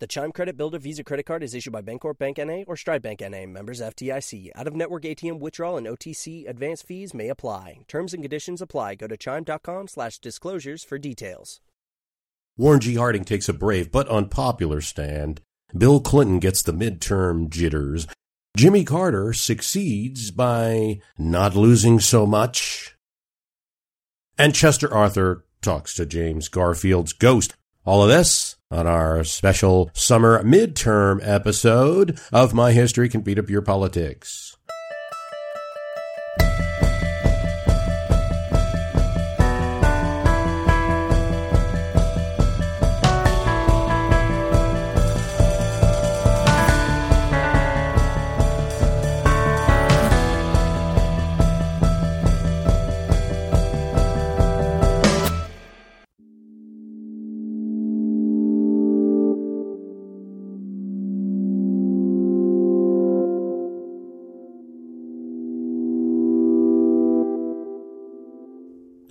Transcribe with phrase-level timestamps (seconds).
[0.00, 3.02] The Chime Credit Builder Visa Credit Card is issued by Bancorp Bank NA or Stride
[3.02, 4.48] Bank NA, members FDIC.
[4.54, 7.80] Out of network ATM withdrawal and OTC advance fees may apply.
[7.86, 8.94] Terms and conditions apply.
[8.94, 11.60] Go to chime.com slash disclosures for details.
[12.56, 12.94] Warren G.
[12.94, 15.42] Harding takes a brave but unpopular stand.
[15.76, 18.06] Bill Clinton gets the midterm jitters.
[18.56, 22.96] Jimmy Carter succeeds by not losing so much.
[24.38, 27.54] And Chester Arthur talks to James Garfield's ghost.
[27.84, 33.50] All of this on our special summer midterm episode of My History Can Beat Up
[33.50, 34.49] Your Politics.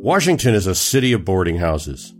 [0.05, 2.11] Washington is a city of boarding houses,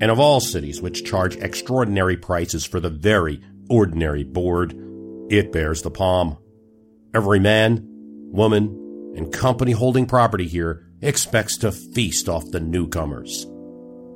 [0.00, 4.74] and of all cities which charge extraordinary prices for the very ordinary board,
[5.30, 6.36] it bears the palm.
[7.14, 7.86] Every man,
[8.32, 13.46] woman, and company holding property here expects to feast off the newcomers.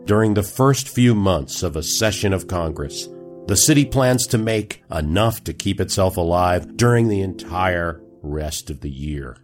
[0.06, 3.08] During the first few months of a session of Congress,
[3.46, 8.80] the city plans to make enough to keep itself alive during the entire rest of
[8.80, 9.36] the year.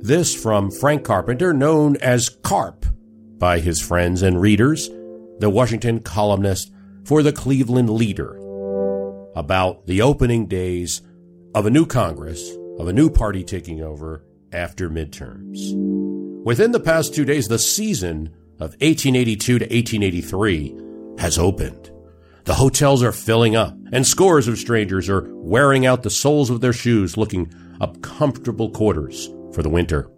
[0.00, 2.86] This from Frank Carpenter, known as Carp
[3.36, 4.88] by his friends and readers,
[5.40, 6.72] the Washington columnist
[7.04, 8.36] for the Cleveland Leader,
[9.34, 11.02] about the opening days
[11.52, 12.48] of a new Congress,
[12.78, 15.74] of a new party taking over after midterms.
[16.44, 18.28] Within the past two days, the season
[18.60, 20.76] of 1882 to 1883
[21.18, 21.90] has opened.
[22.44, 26.60] The hotels are filling up, and scores of strangers are wearing out the soles of
[26.60, 30.08] their shoes looking up comfortable quarters for the winter.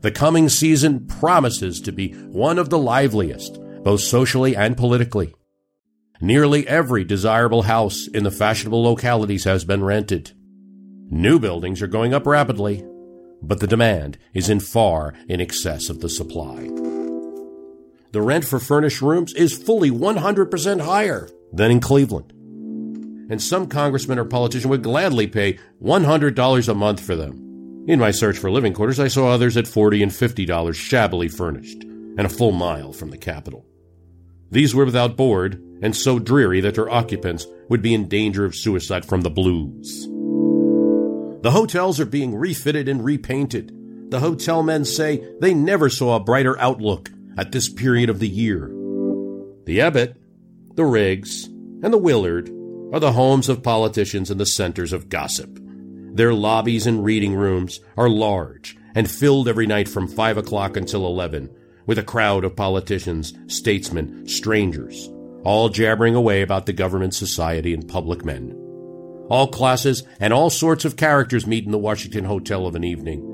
[0.00, 5.34] The coming season promises to be one of the liveliest, both socially and politically.
[6.22, 10.32] Nearly every desirable house in the fashionable localities has been rented.
[11.10, 12.82] New buildings are going up rapidly,
[13.42, 16.70] but the demand is in far in excess of the supply.
[18.12, 22.32] The rent for furnished rooms is fully 100% higher than in Cleveland.
[23.30, 27.49] And some congressman or politician would gladly pay $100 a month for them.
[27.86, 31.82] In my search for living quarters, I saw others at 40 and $50 shabbily furnished,
[31.82, 33.64] and a full mile from the capital.
[34.50, 38.54] These were without board, and so dreary that their occupants would be in danger of
[38.54, 40.06] suicide from the blues.
[41.42, 43.74] The hotels are being refitted and repainted.
[44.10, 47.08] The hotel men say they never saw a brighter outlook
[47.38, 48.66] at this period of the year.
[49.64, 50.16] The Ebbitt,
[50.74, 52.50] the Riggs, and the Willard
[52.92, 55.58] are the homes of politicians and the centers of gossip.
[56.12, 61.06] Their lobbies and reading rooms are large and filled every night from 5 o'clock until
[61.06, 61.50] 11
[61.86, 65.10] with a crowd of politicians, statesmen, strangers,
[65.44, 68.56] all jabbering away about the government, society, and public men.
[69.28, 73.26] All classes and all sorts of characters meet in the Washington Hotel of an evening.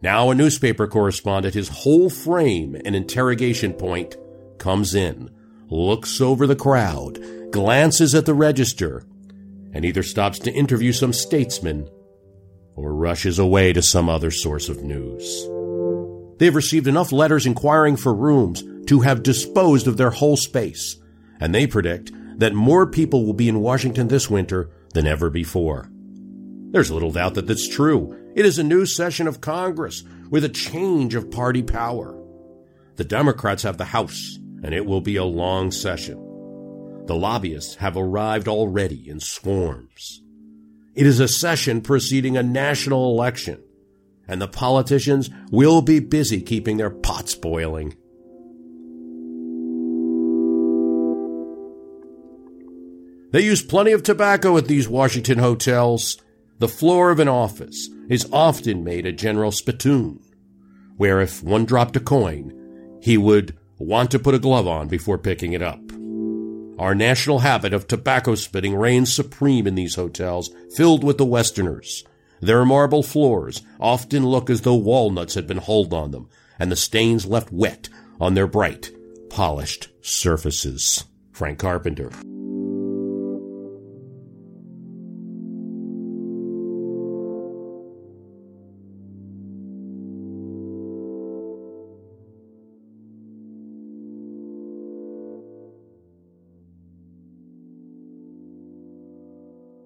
[0.00, 4.16] Now a newspaper correspondent, his whole frame an interrogation point,
[4.58, 5.30] comes in,
[5.68, 7.20] looks over the crowd,
[7.52, 9.04] glances at the register,
[9.72, 11.88] and either stops to interview some statesman
[12.74, 15.48] or rushes away to some other source of news.
[16.38, 20.96] They've received enough letters inquiring for rooms to have disposed of their whole space,
[21.40, 25.88] and they predict that more people will be in Washington this winter than ever before.
[26.70, 28.32] There's little doubt that that's true.
[28.34, 32.18] It is a new session of Congress with a change of party power.
[32.96, 36.31] The Democrats have the House, and it will be a long session.
[37.06, 40.22] The lobbyists have arrived already in swarms.
[40.94, 43.62] It is a session preceding a national election,
[44.28, 47.96] and the politicians will be busy keeping their pots boiling.
[53.32, 56.18] They use plenty of tobacco at these Washington hotels.
[56.58, 60.20] The floor of an office is often made a general spittoon,
[60.98, 65.18] where if one dropped a coin, he would want to put a glove on before
[65.18, 65.80] picking it up.
[66.82, 72.02] Our national habit of tobacco spitting reigns supreme in these hotels filled with the Westerners.
[72.40, 76.76] Their marble floors often look as though walnuts had been hulled on them, and the
[76.76, 77.88] stains left wet
[78.20, 78.90] on their bright,
[79.30, 81.04] polished surfaces.
[81.30, 82.10] Frank Carpenter.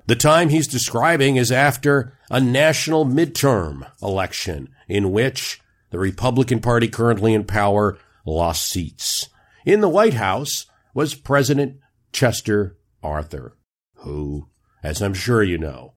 [0.06, 5.60] The time he's describing is after a national midterm election in which
[5.90, 9.28] the Republican Party currently in power lost seats.
[9.64, 11.78] In the White House was President
[12.12, 13.56] Chester Arthur,
[13.96, 14.48] who,
[14.82, 15.94] as I'm sure you know,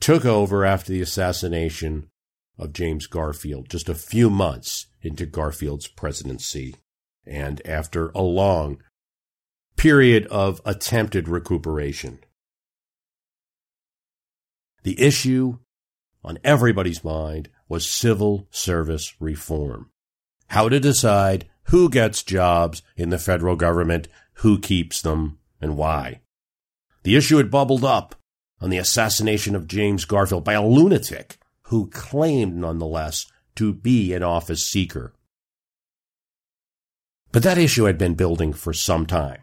[0.00, 2.08] took over after the assassination
[2.58, 6.76] of James Garfield just a few months into Garfield's presidency
[7.26, 8.82] and after a long
[9.76, 12.18] period of attempted recuperation.
[14.86, 15.58] The issue
[16.22, 19.90] on everybody's mind was civil service reform.
[20.46, 26.20] How to decide who gets jobs in the federal government, who keeps them, and why.
[27.02, 28.14] The issue had bubbled up
[28.60, 34.22] on the assassination of James Garfield by a lunatic who claimed, nonetheless, to be an
[34.22, 35.14] office seeker.
[37.32, 39.42] But that issue had been building for some time.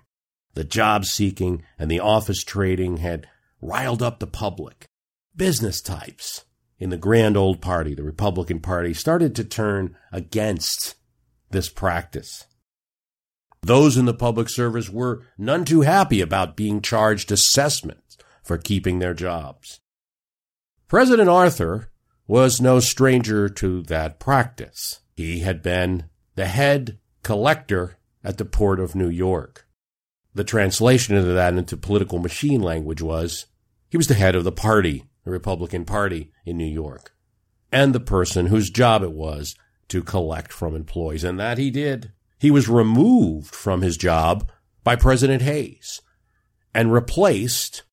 [0.53, 3.27] The job seeking and the office trading had
[3.59, 4.87] riled up the public
[5.35, 6.45] business types
[6.79, 10.95] in the grand old party, the Republican Party, started to turn against
[11.51, 12.45] this practice.
[13.61, 18.99] Those in the public service were none too happy about being charged assessments for keeping
[18.99, 19.79] their jobs.
[20.89, 21.89] President Arthur
[22.27, 24.99] was no stranger to that practice.
[25.15, 29.67] He had been the head collector at the port of New York.
[30.33, 33.45] The translation of that into political machine language was
[33.89, 37.13] he was the head of the party the Republican Party in New York,
[37.71, 39.55] and the person whose job it was
[39.87, 41.23] to collect from employees.
[41.23, 42.11] And that he did.
[42.39, 44.49] He was removed from his job
[44.83, 46.01] by President Hayes
[46.73, 47.83] and replaced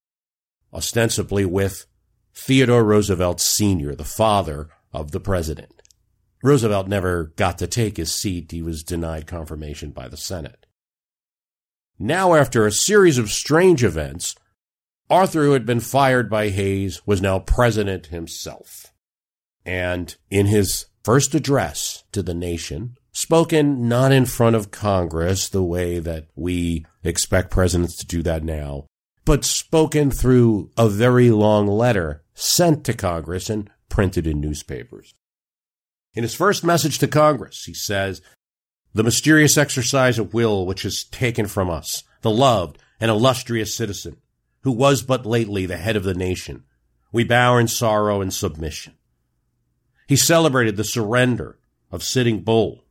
[0.73, 1.87] ostensibly with
[2.35, 5.83] Theodore Roosevelt Sr., the father of the president.
[6.43, 8.51] Roosevelt never got to take his seat.
[8.51, 10.67] He was denied confirmation by the Senate.
[11.99, 14.35] Now, after a series of strange events,
[15.11, 18.87] Arthur, who had been fired by Hayes, was now president himself.
[19.67, 25.65] And in his first address to the nation, spoken not in front of Congress the
[25.65, 28.87] way that we expect presidents to do that now,
[29.25, 35.13] but spoken through a very long letter sent to Congress and printed in newspapers.
[36.15, 38.23] In his first message to Congress, he says,
[38.95, 44.17] The mysterious exercise of will which is taken from us, the loved and illustrious citizen,
[44.63, 46.65] who was but lately the head of the nation.
[47.13, 48.95] We bow in sorrow and submission.
[50.07, 51.59] He celebrated the surrender
[51.91, 52.85] of Sitting Bull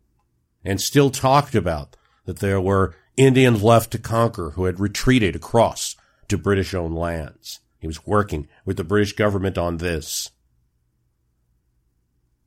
[0.63, 1.95] and still talked about
[2.25, 5.95] that there were Indians left to conquer who had retreated across
[6.27, 7.59] to British owned lands.
[7.79, 10.31] He was working with the British government on this.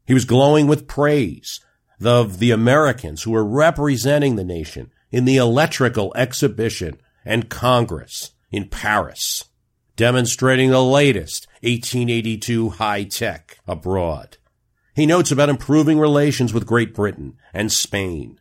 [0.06, 1.60] He was glowing with praise
[2.04, 8.68] of the Americans who were representing the nation in the electrical exhibition and Congress in
[8.68, 9.44] Paris,
[9.96, 14.36] demonstrating the latest 1882 high tech abroad.
[14.94, 18.38] He notes about improving relations with Great Britain and Spain,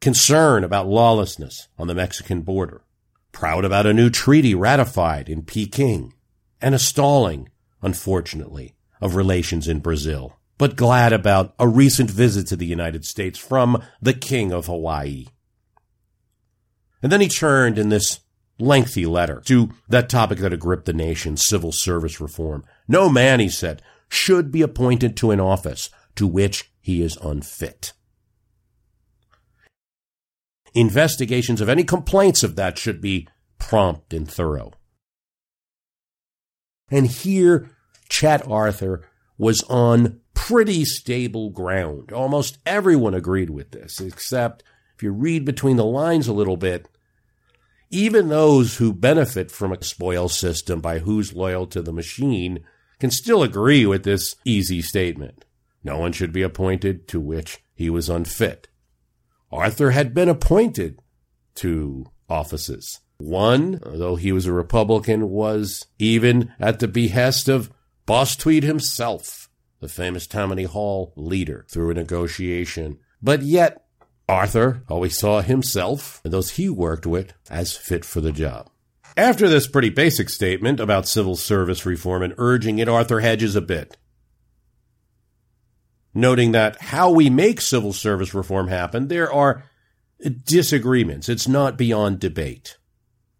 [0.00, 2.84] concern about lawlessness on the Mexican border,
[3.32, 6.14] proud about a new treaty ratified in Peking,
[6.60, 7.48] and a stalling,
[7.82, 13.38] unfortunately, of relations in Brazil, but glad about a recent visit to the United States
[13.38, 15.26] from the King of Hawaii.
[17.02, 18.20] And then he turned in this
[18.58, 22.64] lengthy letter to that topic that had gripped the nation, civil service reform.
[22.88, 27.92] No man, he said, should be appointed to an office to which he is unfit.
[30.74, 34.72] Investigations of any complaints of that should be prompt and thorough.
[36.90, 37.70] And here,
[38.08, 39.08] Chet Arthur
[39.38, 42.12] was on pretty stable ground.
[42.12, 44.62] Almost everyone agreed with this, except
[44.94, 46.88] if you read between the lines a little bit,
[47.90, 52.64] even those who benefit from a spoil system by who's loyal to the machine
[52.98, 55.44] can still agree with this easy statement.
[55.84, 58.68] No one should be appointed to which he was unfit.
[59.52, 61.00] Arthur had been appointed
[61.56, 63.00] to offices.
[63.18, 67.70] One, though he was a Republican, was even at the behest of
[68.04, 69.48] Boss Tweed himself,
[69.80, 72.98] the famous Tammany Hall leader, through a negotiation.
[73.22, 73.85] But yet,
[74.28, 78.68] Arthur always saw himself and those he worked with as fit for the job.
[79.16, 83.60] After this pretty basic statement about civil service reform and urging it, Arthur hedges a
[83.62, 83.96] bit,
[86.12, 89.64] noting that how we make civil service reform happen, there are
[90.44, 91.28] disagreements.
[91.28, 92.76] It's not beyond debate.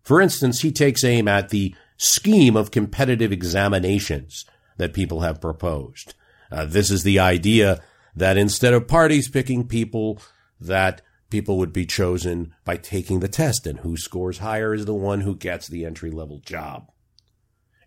[0.02, 4.44] For instance, he takes aim at the scheme of competitive examinations
[4.76, 6.14] that people have proposed.
[6.50, 7.82] Uh, this is the idea
[8.14, 10.20] that instead of parties picking people
[10.60, 14.94] that people would be chosen by taking the test, and who scores higher is the
[14.94, 16.90] one who gets the entry level job.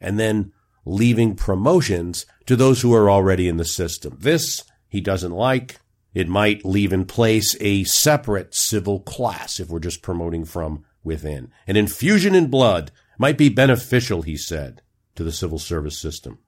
[0.01, 0.53] And then
[0.85, 4.17] leaving promotions to those who are already in the system.
[4.19, 5.79] This he doesn't like.
[6.13, 11.51] It might leave in place a separate civil class if we're just promoting from within.
[11.67, 14.81] An infusion in blood might be beneficial, he said,
[15.15, 16.39] to the civil service system.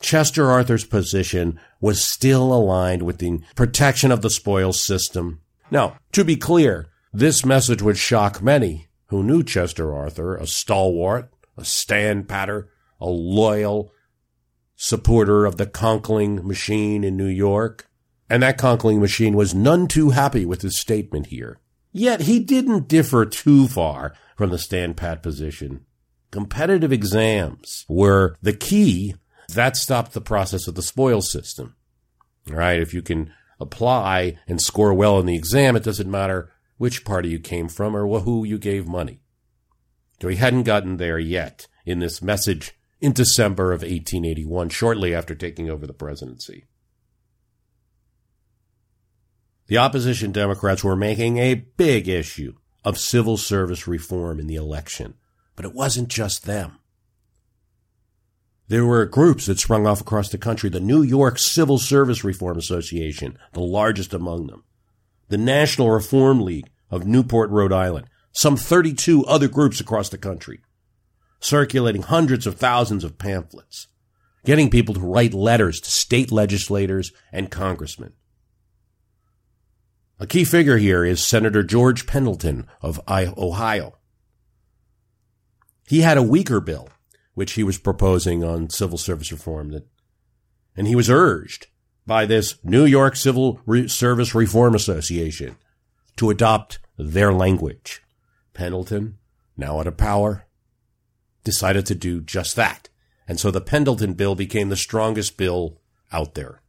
[0.00, 5.40] Chester Arthur's position was still aligned with the protection of the spoils system.
[5.70, 11.30] Now, to be clear, this message would shock many who knew Chester Arthur, a stalwart,
[11.56, 12.68] a stand-patter,
[13.00, 13.92] a loyal
[14.76, 17.88] supporter of the Conkling machine in New York.
[18.30, 21.58] And that Conkling machine was none too happy with his statement here.
[21.92, 25.84] Yet he didn't differ too far from the stand-pat position.
[26.30, 29.14] Competitive exams were the key
[29.48, 31.74] that stopped the process of the spoil system.
[32.48, 32.80] All right.
[32.80, 37.30] If you can apply and score well in the exam, it doesn't matter which party
[37.30, 39.20] you came from or who you gave money.
[40.20, 45.34] So he hadn't gotten there yet in this message in December of 1881, shortly after
[45.34, 46.64] taking over the presidency.
[49.68, 55.14] The opposition Democrats were making a big issue of civil service reform in the election,
[55.54, 56.77] but it wasn't just them.
[58.68, 60.68] There were groups that sprung off across the country.
[60.68, 64.64] The New York Civil Service Reform Association, the largest among them.
[65.28, 68.08] The National Reform League of Newport, Rhode Island.
[68.32, 70.60] Some 32 other groups across the country.
[71.40, 73.86] Circulating hundreds of thousands of pamphlets.
[74.44, 78.12] Getting people to write letters to state legislators and congressmen.
[80.20, 83.94] A key figure here is Senator George Pendleton of Ohio.
[85.86, 86.90] He had a weaker bill
[87.38, 89.86] which he was proposing on civil service reform that,
[90.76, 91.68] and he was urged
[92.04, 95.54] by this New York Civil Re- Service Reform Association
[96.16, 98.02] to adopt their language.
[98.54, 99.18] Pendleton,
[99.56, 100.48] now out of power,
[101.44, 102.88] decided to do just that.
[103.28, 105.80] And so the Pendleton bill became the strongest bill
[106.10, 106.60] out there.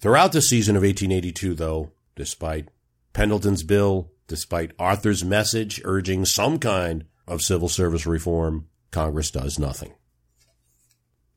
[0.00, 2.68] Throughout the season of 1882, though, despite
[3.12, 9.92] Pendleton's bill, despite Arthur's message urging some kind of civil service reform, Congress does nothing.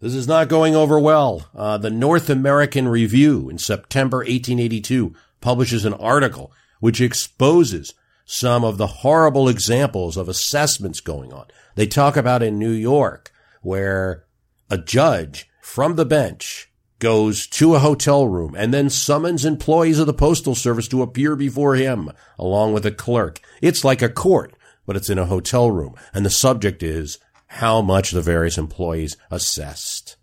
[0.03, 1.49] This is not going over well.
[1.55, 7.93] Uh, the North American Review in September 1882 publishes an article which exposes
[8.25, 11.45] some of the horrible examples of assessments going on.
[11.75, 13.31] They talk about in New York
[13.61, 14.25] where
[14.69, 16.69] a judge from the bench
[16.99, 21.37] goes to a hotel room and then summons employees of the postal service to appear
[21.37, 23.39] before him along with a clerk.
[23.61, 24.53] It's like a court,
[24.85, 25.95] but it's in a hotel room.
[26.13, 27.19] And the subject is
[27.57, 30.15] how much the various employees assessed.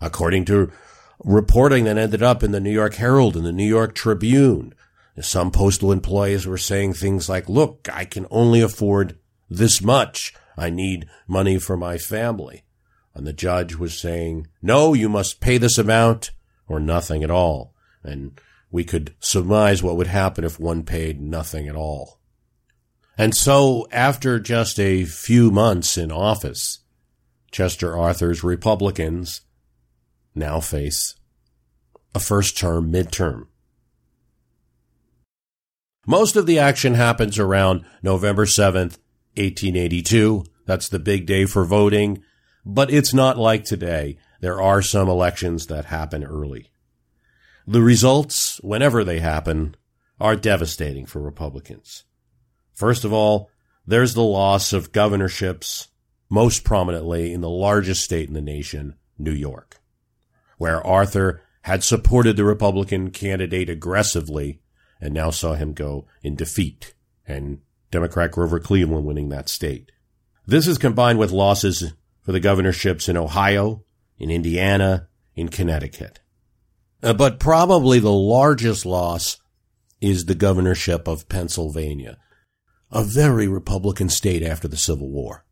[0.00, 0.72] According to
[1.22, 4.74] reporting that ended up in the New York Herald and the New York Tribune,
[5.20, 9.18] some postal employees were saying things like, look, I can only afford
[9.48, 10.34] this much.
[10.56, 12.64] I need money for my family.
[13.14, 16.32] And the judge was saying, no, you must pay this amount
[16.66, 17.74] or nothing at all.
[18.02, 22.18] And we could surmise what would happen if one paid nothing at all.
[23.18, 26.80] And so, after just a few months in office,
[27.50, 29.42] Chester Arthur's Republicans
[30.34, 31.14] now face
[32.14, 33.46] a first term midterm.
[36.06, 38.98] Most of the action happens around November 7th,
[39.36, 40.44] 1882.
[40.66, 42.22] That's the big day for voting,
[42.64, 44.16] but it's not like today.
[44.40, 46.70] There are some elections that happen early.
[47.66, 49.76] The results, whenever they happen,
[50.18, 52.04] are devastating for Republicans.
[52.72, 53.50] First of all,
[53.86, 55.88] there's the loss of governorships,
[56.28, 59.80] most prominently in the largest state in the nation, New York,
[60.58, 64.60] where Arthur had supported the Republican candidate aggressively
[65.00, 66.94] and now saw him go in defeat
[67.26, 67.60] and
[67.90, 69.92] Democrat Grover Cleveland winning that state.
[70.46, 73.84] This is combined with losses for the governorships in Ohio,
[74.18, 76.20] in Indiana, in Connecticut.
[77.02, 79.38] Uh, but probably the largest loss
[80.00, 82.18] is the governorship of Pennsylvania,
[82.92, 85.44] a very Republican state after the Civil War.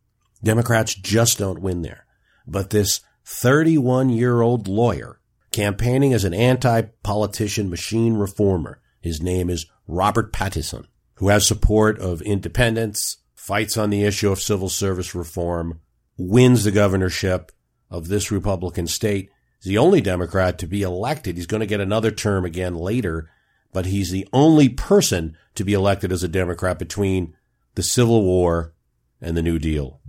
[0.42, 2.06] Democrats just don't win there.
[2.47, 5.20] But this 31 year old lawyer
[5.52, 12.23] campaigning as an anti-politician machine reformer, his name is Robert Pattison, who has support of
[12.23, 15.80] independents, fights on the issue of civil service reform,
[16.16, 17.52] wins the governorship
[17.90, 19.30] of this Republican state.
[19.61, 21.37] He's the only Democrat to be elected.
[21.37, 23.30] He's going to get another term again later,
[23.73, 27.35] but he's the only person to be elected as a Democrat between
[27.75, 28.75] the Civil War
[29.21, 30.00] and the New Deal.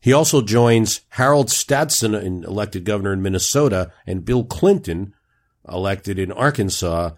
[0.00, 5.14] He also joins Harold Stassen, elected governor in Minnesota, and Bill Clinton,
[5.66, 7.12] elected in Arkansas,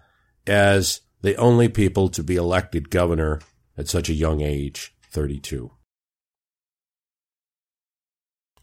[0.45, 3.41] as the only people to be elected governor
[3.77, 5.71] at such a young age, 32.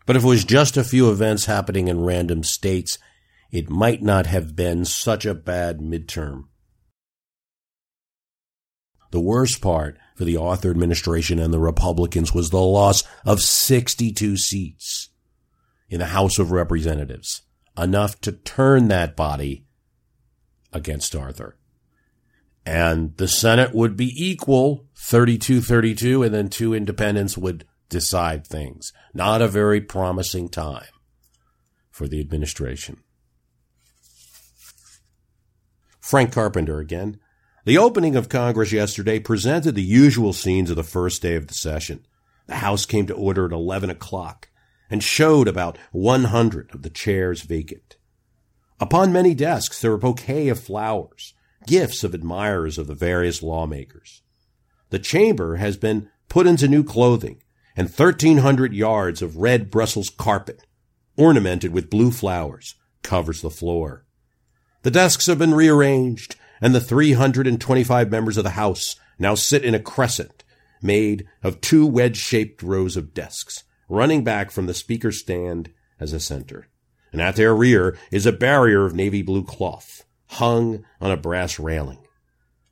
[0.06, 2.98] But if it was just a few events happening in random states,
[3.50, 6.44] it might not have been such a bad midterm.
[9.14, 14.36] The worst part for the Arthur administration and the Republicans was the loss of 62
[14.36, 15.10] seats
[15.88, 17.42] in the House of Representatives,
[17.78, 19.66] enough to turn that body
[20.72, 21.56] against Arthur.
[22.66, 28.92] And the Senate would be equal 32 32, and then two independents would decide things.
[29.14, 30.90] Not a very promising time
[31.88, 32.96] for the administration.
[36.00, 37.20] Frank Carpenter again.
[37.64, 41.54] The opening of Congress yesterday presented the usual scenes of the first day of the
[41.54, 42.04] session.
[42.46, 44.50] The House came to order at 11 o'clock
[44.90, 47.96] and showed about 100 of the chairs vacant.
[48.78, 51.32] Upon many desks there were bouquets of flowers,
[51.66, 54.20] gifts of admirers of the various lawmakers.
[54.90, 57.42] The chamber has been put into new clothing
[57.76, 60.66] and 1,300 yards of red Brussels carpet,
[61.16, 64.04] ornamented with blue flowers, covers the floor.
[64.82, 69.74] The desks have been rearranged, and the 325 members of the House now sit in
[69.74, 70.44] a crescent
[70.80, 76.18] made of two wedge-shaped rows of desks, running back from the speaker's stand as a
[76.18, 76.68] center.
[77.12, 81.58] And at their rear is a barrier of navy blue cloth, hung on a brass
[81.58, 81.98] railing.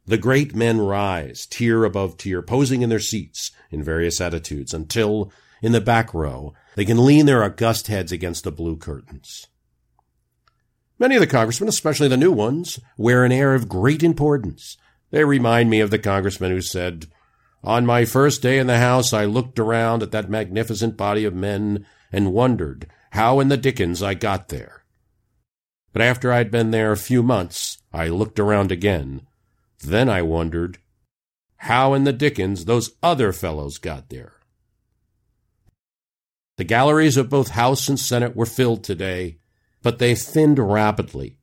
[0.06, 5.30] The great men rise, tier above tier, posing in their seats in various attitudes until,
[5.60, 9.48] in the back row, they can lean their august heads against the blue curtains.
[11.02, 14.76] Many of the congressmen, especially the new ones, wear an air of great importance.
[15.10, 17.06] They remind me of the congressman who said,
[17.64, 21.34] On my first day in the House, I looked around at that magnificent body of
[21.34, 24.84] men and wondered how in the dickens I got there.
[25.92, 29.26] But after I'd been there a few months, I looked around again
[29.82, 30.78] then I wondered
[31.56, 34.34] how in the dickens those other fellows got there.
[36.56, 39.38] The galleries of both House and Senate were filled today,
[39.82, 41.38] but they thinned rapidly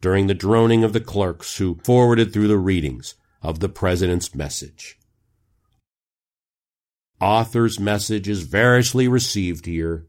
[0.00, 4.98] during the droning of the clerks who forwarded through the readings of the President's message.
[7.20, 10.08] Arthur's message is variously received here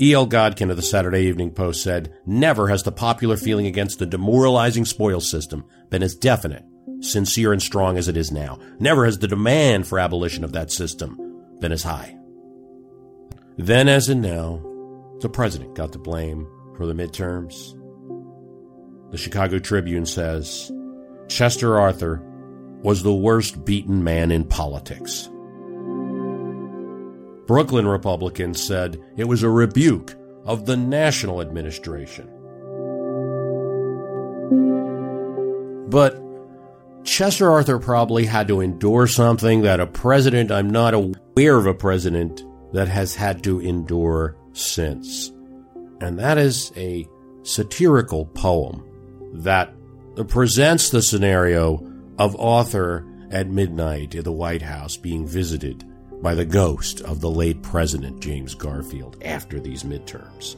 [0.00, 0.28] E.L.
[0.28, 4.84] Godkin of the Saturday Evening Post said, Never has the popular feeling against the demoralizing
[4.84, 6.64] spoils system been as definite,
[7.00, 8.60] sincere, and strong as it is now.
[8.78, 11.16] Never has the demand for abolition of that system
[11.58, 12.16] been as high.
[13.56, 14.62] Then, as in now,
[15.20, 17.74] the president got the blame for the midterms.
[19.10, 20.70] The Chicago Tribune says
[21.26, 22.22] Chester Arthur
[22.82, 25.28] was the worst beaten man in politics.
[27.48, 32.28] Brooklyn Republicans said it was a rebuke of the national administration.
[35.88, 36.22] But
[37.04, 41.72] Chester Arthur probably had to endure something that a president, I'm not aware of a
[41.72, 45.32] president that has had to endure since.
[46.02, 47.08] And that is a
[47.44, 48.84] satirical poem
[49.36, 49.72] that
[50.28, 51.82] presents the scenario
[52.18, 55.87] of Arthur at midnight in the White House being visited
[56.22, 60.56] by the ghost of the late President James Garfield after these midterms.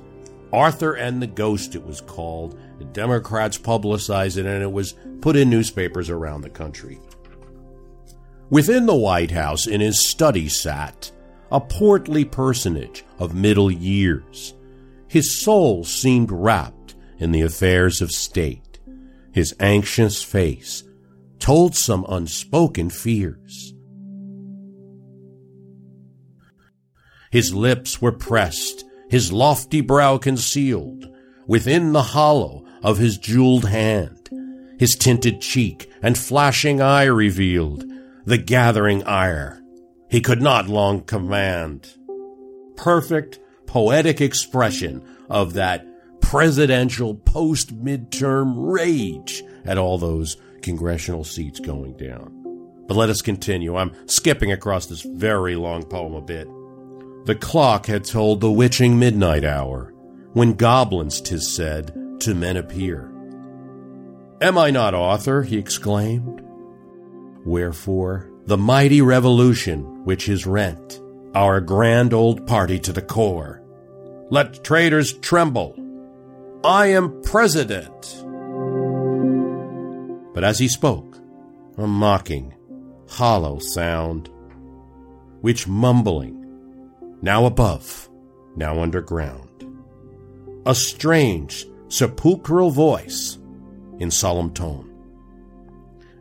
[0.52, 2.58] Arthur and the Ghost, it was called.
[2.78, 7.00] The Democrats publicized it, and it was put in newspapers around the country.
[8.48, 11.12] Within the White House, in his study, sat
[11.52, 14.54] a portly personage of middle years.
[15.06, 18.80] His soul seemed wrapped in the affairs of state.
[19.32, 20.82] His anxious face
[21.38, 23.74] told some unspoken fears.
[27.30, 31.08] His lips were pressed, his lofty brow concealed,
[31.46, 34.28] within the hollow of his jeweled hand,
[34.78, 37.84] his tinted cheek and flashing eye revealed
[38.24, 39.60] the gathering ire
[40.10, 41.94] he could not long command.
[42.76, 45.86] Perfect poetic expression of that
[46.20, 52.36] presidential post midterm rage at all those congressional seats going down.
[52.88, 53.76] But let us continue.
[53.76, 56.48] I'm skipping across this very long poem a bit.
[57.24, 59.92] The clock had told the witching midnight hour,
[60.32, 63.12] when goblins, tis said, to men appear.
[64.40, 65.42] Am I not Arthur?
[65.42, 66.42] he exclaimed.
[67.44, 71.00] Wherefore, the mighty revolution which is rent,
[71.34, 73.62] our grand old party to the core.
[74.30, 75.76] Let traitors tremble.
[76.64, 78.24] I am president.
[80.32, 81.18] But as he spoke,
[81.76, 82.54] a mocking,
[83.08, 84.30] hollow sound,
[85.40, 86.39] which mumbling,
[87.22, 88.08] now above,
[88.56, 89.66] now underground,
[90.66, 93.38] a strange, sepulchral voice
[93.98, 94.86] in solemn tone,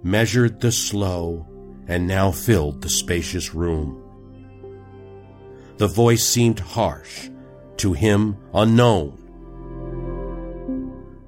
[0.04, 1.46] measured the slow
[1.88, 4.02] and now filled the spacious room.
[5.78, 7.30] The voice seemed harsh,
[7.78, 9.16] to him unknown.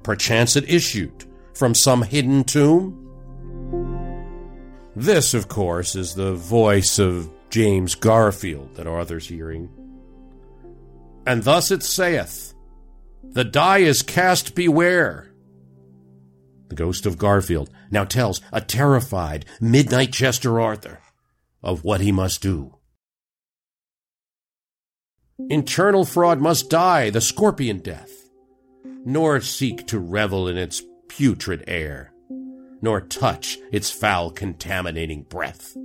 [0.02, 2.98] Perchance it issued from some hidden tomb?
[4.94, 9.68] This, of course, is the voice of James Garfield that Arthur's hearing.
[11.26, 12.54] And thus it saith,
[13.22, 15.30] The die is cast, beware.
[16.68, 21.00] The ghost of Garfield now tells a terrified midnight Chester Arthur
[21.62, 22.78] of what he must do.
[25.50, 28.30] Internal fraud must die the scorpion death,
[29.04, 32.14] nor seek to revel in its putrid air,
[32.80, 35.76] nor touch its foul contaminating breath.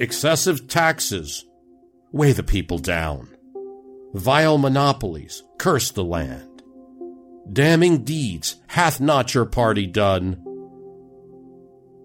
[0.00, 1.44] Excessive taxes
[2.10, 3.28] weigh the people down.
[4.14, 6.62] Vile monopolies curse the land.
[7.52, 10.42] Damning deeds hath not your party done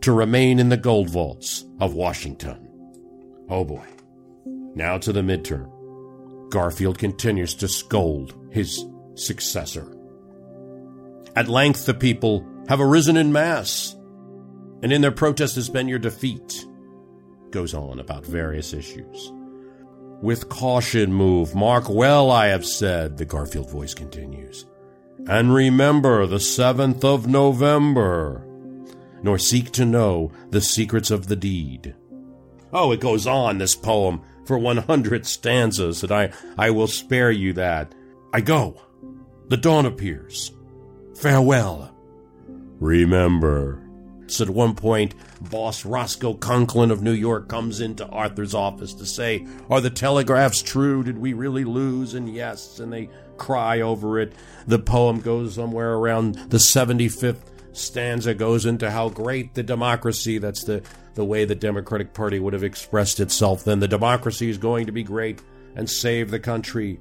[0.01, 2.67] to remain in the gold vaults of Washington.
[3.49, 3.87] Oh boy.
[4.75, 5.71] Now to the midterm.
[6.51, 9.95] Garfield continues to scold his successor.
[11.33, 13.95] At length, the people have arisen in mass,
[14.83, 16.65] and in their protest has been your defeat.
[17.55, 19.31] Goes on about various issues.
[20.21, 24.65] With caution move, mark well, I have said, the Garfield voice continues.
[25.29, 28.45] And remember the 7th of November,
[29.23, 31.95] nor seek to know the secrets of the deed.
[32.73, 37.53] Oh, it goes on, this poem, for 100 stanzas, and I, I will spare you
[37.53, 37.95] that.
[38.33, 38.81] I go.
[39.47, 40.51] The dawn appears.
[41.15, 41.95] Farewell.
[42.81, 43.84] Remember.
[44.27, 45.13] So at one point,
[45.49, 50.61] boss Roscoe Conkling of New York comes into Arthur's office to say, Are the telegraphs
[50.61, 51.03] true?
[51.03, 52.13] Did we really lose?
[52.13, 54.33] And yes, and they cry over it.
[54.67, 57.41] The poem goes somewhere around the 75th
[57.73, 60.81] stanza, goes into how great the democracy, that's the,
[61.15, 63.79] the way the Democratic Party would have expressed itself then.
[63.79, 65.41] The democracy is going to be great
[65.75, 66.99] and save the country.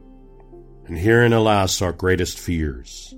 [0.87, 3.15] And herein, alas, our greatest fears.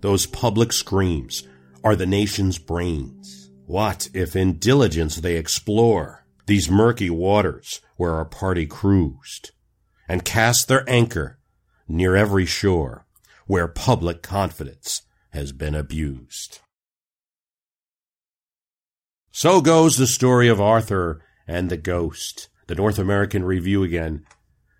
[0.00, 1.42] Those public screams
[1.82, 3.47] are the nation's brains.
[3.68, 9.50] What if in diligence they explore these murky waters where our party cruised,
[10.08, 11.38] and cast their anchor
[11.86, 13.04] near every shore
[13.46, 15.02] where public confidence
[15.32, 16.60] has been abused?
[19.32, 24.24] So goes the story of Arthur and the Ghost, the North American Review again,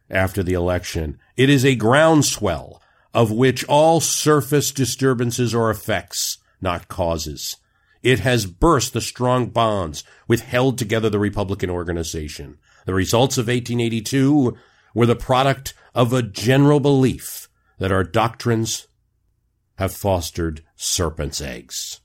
[0.09, 1.19] after the election.
[1.37, 2.81] It is a groundswell
[3.13, 7.57] of which all surface disturbances are effects, not causes.
[8.03, 12.59] It has burst the strong bonds which held together the Republican organization.
[12.87, 14.57] The results of 1882
[14.95, 18.87] were the product of a general belief that our doctrines
[19.77, 22.01] have fostered serpent's eggs.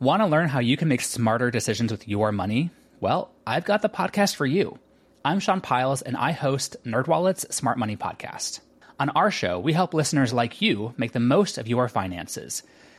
[0.00, 2.70] Want to learn how you can make smarter decisions with your money?
[3.00, 4.78] Well, I've got the podcast for you.
[5.24, 8.60] I'm Sean Pyles, and I host NerdWallet's Smart Money Podcast.
[9.00, 12.62] On our show, we help listeners like you make the most of your finances.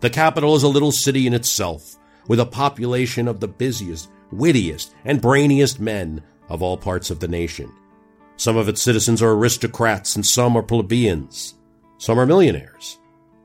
[0.00, 4.94] The capital is a little city in itself, with a population of the busiest, wittiest,
[5.04, 7.72] and brainiest men of all parts of the nation.
[8.36, 11.54] Some of its citizens are aristocrats and some are plebeians.
[11.98, 12.98] Some are millionaires,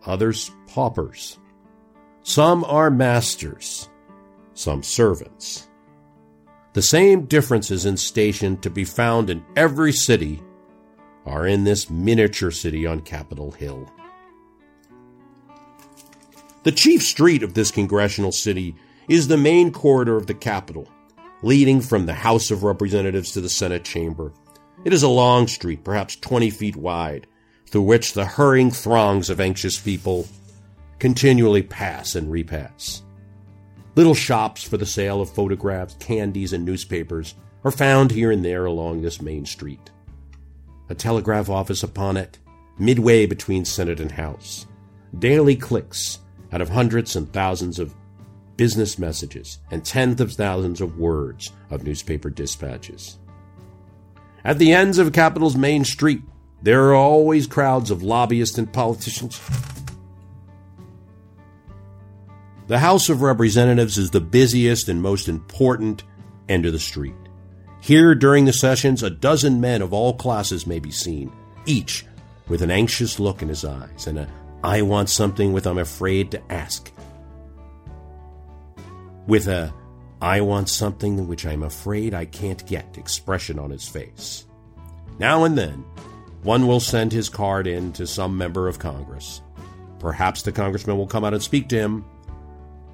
[0.06, 1.38] others paupers.
[2.24, 3.90] Some are masters,
[4.54, 5.68] some servants.
[6.72, 10.42] The same differences in station to be found in every city
[11.26, 13.92] are in this miniature city on Capitol Hill.
[16.66, 18.76] The chief street of this congressional city
[19.08, 20.90] is the main corridor of the Capitol,
[21.44, 24.34] leading from the House of Representatives to the Senate chamber.
[24.84, 27.28] It is a long street, perhaps 20 feet wide,
[27.68, 30.28] through which the hurrying throngs of anxious people
[30.98, 33.04] continually pass and repass.
[33.96, 38.66] Little shops for the sale of photographs, candies, and newspapers are found here and there
[38.66, 39.92] along this main street.
[40.90, 42.40] A telegraph office upon it,
[42.80, 44.66] midway between Senate and House,
[45.20, 46.18] daily clicks
[46.56, 47.94] out of hundreds and thousands of
[48.56, 53.18] business messages and tens of thousands of words of newspaper dispatches.
[54.46, 56.22] At the ends of Capitol's main street,
[56.62, 59.42] there are always crowds of lobbyists and politicians.
[62.68, 66.04] The House of Representatives is the busiest and most important
[66.48, 67.16] end of the street.
[67.82, 71.34] Here, during the sessions, a dozen men of all classes may be seen,
[71.66, 72.06] each
[72.48, 74.30] with an anxious look in his eyes and a
[74.66, 76.92] I want something with I'm afraid to ask.
[79.28, 79.72] With a
[80.20, 84.48] I want something which I'm afraid I can't get expression on his face.
[85.20, 85.86] Now and then,
[86.42, 89.44] one will send his card in to some member of Congress.
[90.00, 92.04] Perhaps the congressman will come out and speak to him.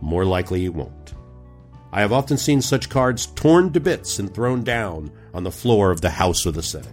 [0.01, 1.13] More likely he won't.
[1.93, 5.89] I have often seen such cards torn to bits and thrown down on the floor
[5.89, 6.91] of the House or the Senate.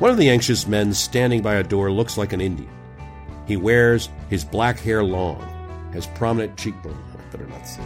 [0.00, 2.75] One of the anxious men standing by a door looks like an Indian.
[3.46, 5.40] He wears his black hair long,
[5.92, 6.96] has prominent cheekbones.
[7.14, 7.82] I better not say.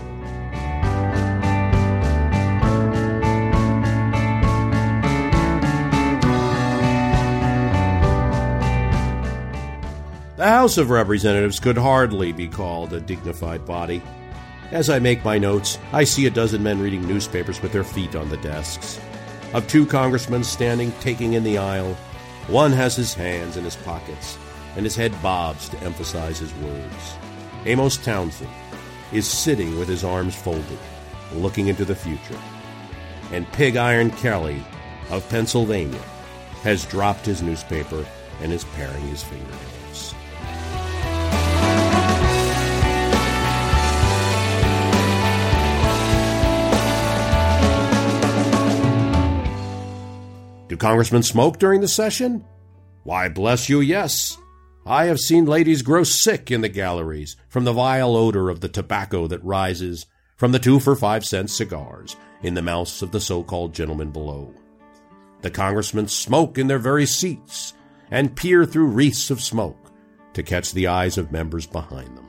[10.37, 14.01] The House of Representatives could hardly be called a dignified body.
[14.70, 18.16] As I make my notes, I see a dozen men reading newspapers with their feet
[18.16, 18.99] on the desks.
[19.53, 21.92] Of two congressmen standing taking in the aisle,
[22.46, 24.38] one has his hands in his pockets
[24.76, 27.16] and his head bobs to emphasize his words.
[27.66, 28.50] Amos Townsend
[29.12, 30.78] is sitting with his arms folded,
[31.33, 32.38] looking into the future.
[33.33, 34.62] And Pig Iron Kelly
[35.11, 36.02] of Pennsylvania
[36.62, 38.06] has dropped his newspaper
[38.40, 40.14] and is paring his fingernails.
[50.68, 52.44] Do congressmen smoke during the session?
[53.02, 54.38] Why, bless you, yes.
[54.86, 58.68] I have seen ladies grow sick in the galleries from the vile odor of the
[58.68, 63.20] tobacco that rises from the two for five cent cigars in the mouths of the
[63.20, 64.54] so called gentlemen below.
[65.42, 67.74] The congressmen smoke in their very seats
[68.10, 69.92] and peer through wreaths of smoke
[70.32, 72.26] to catch the eyes of members behind them.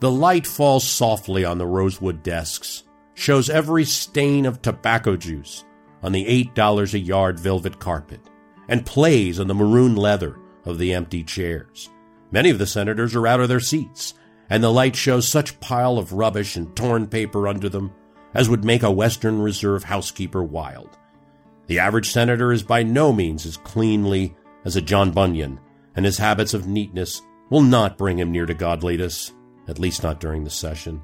[0.00, 5.64] The light falls softly on the rosewood desks, shows every stain of tobacco juice
[6.02, 8.20] on the $8 a yard velvet carpet
[8.68, 11.90] and plays on the maroon leather of the empty chairs.
[12.30, 14.14] Many of the senators are out of their seats,
[14.50, 17.92] and the light shows such pile of rubbish and torn paper under them
[18.34, 20.98] as would make a Western Reserve housekeeper wild.
[21.68, 25.58] The average senator is by no means as cleanly as a John Bunyan,
[25.94, 29.32] and his habits of neatness will not bring him near to godliness,
[29.66, 31.00] at least not during the session.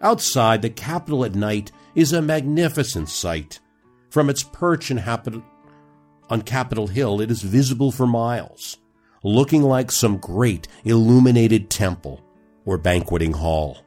[0.00, 3.58] Outside, the Capitol at night is a magnificent sight.
[4.10, 4.98] From its perch in
[6.34, 8.76] on Capitol Hill, it is visible for miles.
[9.22, 12.20] looking like some great illuminated temple
[12.66, 13.78] or banqueting hall.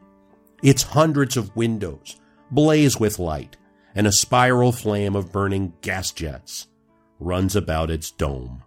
[0.63, 2.15] Its hundreds of windows
[2.49, 3.55] blaze with light,
[3.93, 6.67] and a spiral flame of burning gas jets
[7.19, 8.63] runs about its dome.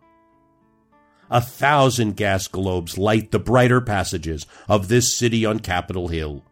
[1.30, 6.44] A thousand gas globes light the brighter passages of this city on Capitol Hill.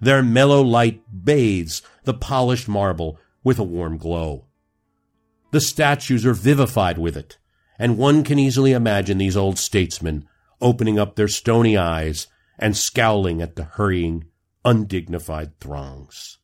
[0.00, 4.46] Their mellow light bathes the polished marble with a warm glow.
[5.52, 7.36] The statues are vivified with it,
[7.78, 10.26] and one can easily imagine these old statesmen
[10.62, 12.26] opening up their stony eyes
[12.58, 14.24] and scowling at the hurrying,
[14.64, 16.38] undignified throngs.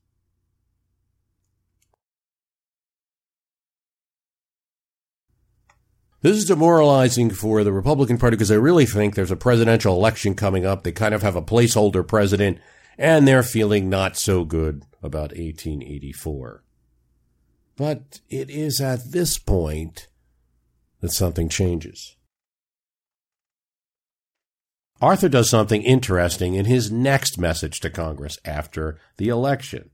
[6.20, 10.34] This is demoralizing for the Republican Party because I really think there's a presidential election
[10.34, 10.82] coming up.
[10.82, 12.58] They kind of have a placeholder president,
[12.98, 16.62] and they're feeling not so good about 1884.
[17.78, 20.08] But it is at this point
[21.00, 22.16] that something changes.
[25.00, 29.90] Arthur does something interesting in his next message to Congress after the election.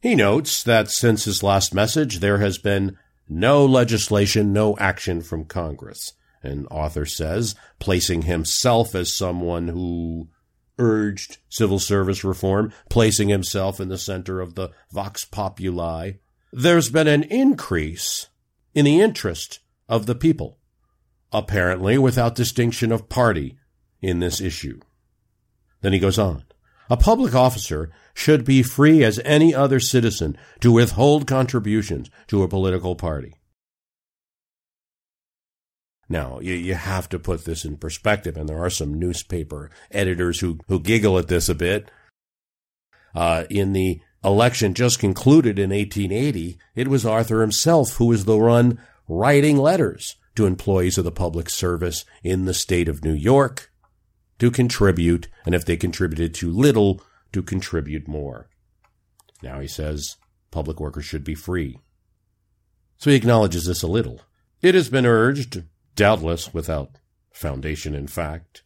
[0.00, 5.44] He notes that since his last message, there has been no legislation, no action from
[5.44, 6.14] Congress.
[6.42, 10.28] And Arthur says, placing himself as someone who
[10.76, 16.14] urged civil service reform, placing himself in the center of the vox populi,
[16.52, 18.28] there's been an increase
[18.74, 20.58] in the interest of the people,
[21.32, 23.58] apparently without distinction of party
[24.00, 24.80] in this issue.
[25.80, 26.44] Then he goes on.
[26.90, 32.48] A public officer should be free as any other citizen to withhold contributions to a
[32.48, 33.34] political party.
[36.08, 40.40] Now, you, you have to put this in perspective, and there are some newspaper editors
[40.40, 41.90] who, who giggle at this a bit.
[43.14, 48.36] Uh, in the election just concluded in 1880, it was Arthur himself who was the
[48.36, 53.70] one writing letters to employees of the public service in the state of New York
[54.38, 58.48] to contribute, and if they contributed too little, to contribute more.
[59.42, 60.16] Now he says
[60.50, 61.78] public workers should be free.
[62.98, 64.20] So he acknowledges this a little.
[64.60, 65.64] It has been urged,
[65.96, 66.98] doubtless without
[67.32, 68.62] foundation in fact,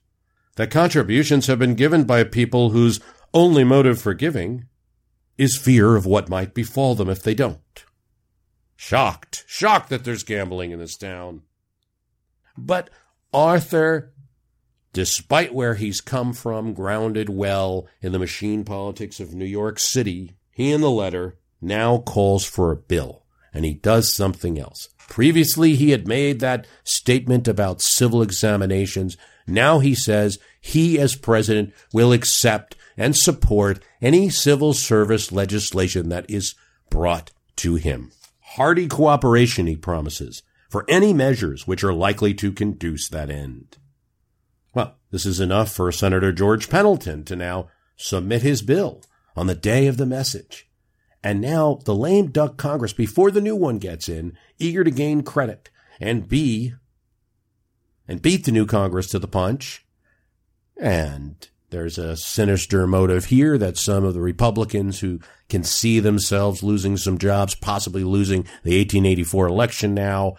[0.57, 3.01] that contributions have been given by people whose
[3.33, 4.67] only motive for giving
[5.39, 7.85] is fear of what might befall them if they don't.
[8.77, 11.43] Shocked, shocked that there's gambling in this town.
[12.57, 12.91] But
[13.33, 14.13] Arthur,
[14.93, 20.37] despite where he's come from, grounded well in the machine politics of New York City,
[20.51, 24.89] he in the letter now calls for a bill, and he does something else.
[25.09, 29.17] Previously, he had made that statement about civil examinations.
[29.47, 36.29] Now he says he, as president, will accept and support any civil service legislation that
[36.31, 36.55] is
[36.91, 38.13] brought to him.
[38.41, 43.77] Hearty cooperation, he promises, for any measures which are likely to conduce that end.
[44.75, 49.03] Well, this is enough for Senator George Pendleton to now submit his bill
[49.35, 50.69] on the day of the message.
[51.23, 55.23] And now the lame duck Congress, before the new one gets in, eager to gain
[55.23, 56.75] credit and be
[58.07, 59.85] and beat the new Congress to the punch.
[60.77, 66.63] And there's a sinister motive here that some of the Republicans who can see themselves
[66.63, 70.37] losing some jobs, possibly losing the 1884 election now,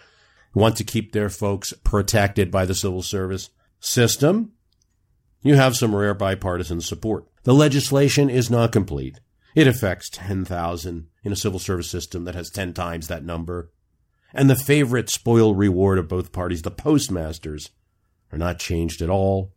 [0.52, 4.50] want to keep their folks protected by the civil service system.
[5.40, 7.28] You have some rare bipartisan support.
[7.44, 9.20] The legislation is not complete.
[9.54, 13.70] It affects 10,000 in a civil service system that has 10 times that number.
[14.34, 17.70] And the favorite spoil reward of both parties, the postmasters,
[18.32, 19.52] are not changed at all.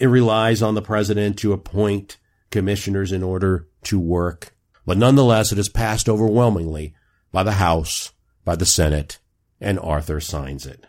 [0.00, 2.16] It relies on the president to appoint
[2.50, 4.54] commissioners in order to work.
[4.86, 6.94] But nonetheless, it is passed overwhelmingly
[7.30, 8.12] by the House,
[8.44, 9.18] by the Senate,
[9.60, 10.86] and Arthur signs it.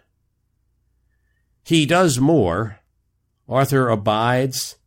[1.63, 2.79] He does more.
[3.47, 4.77] Arthur abides.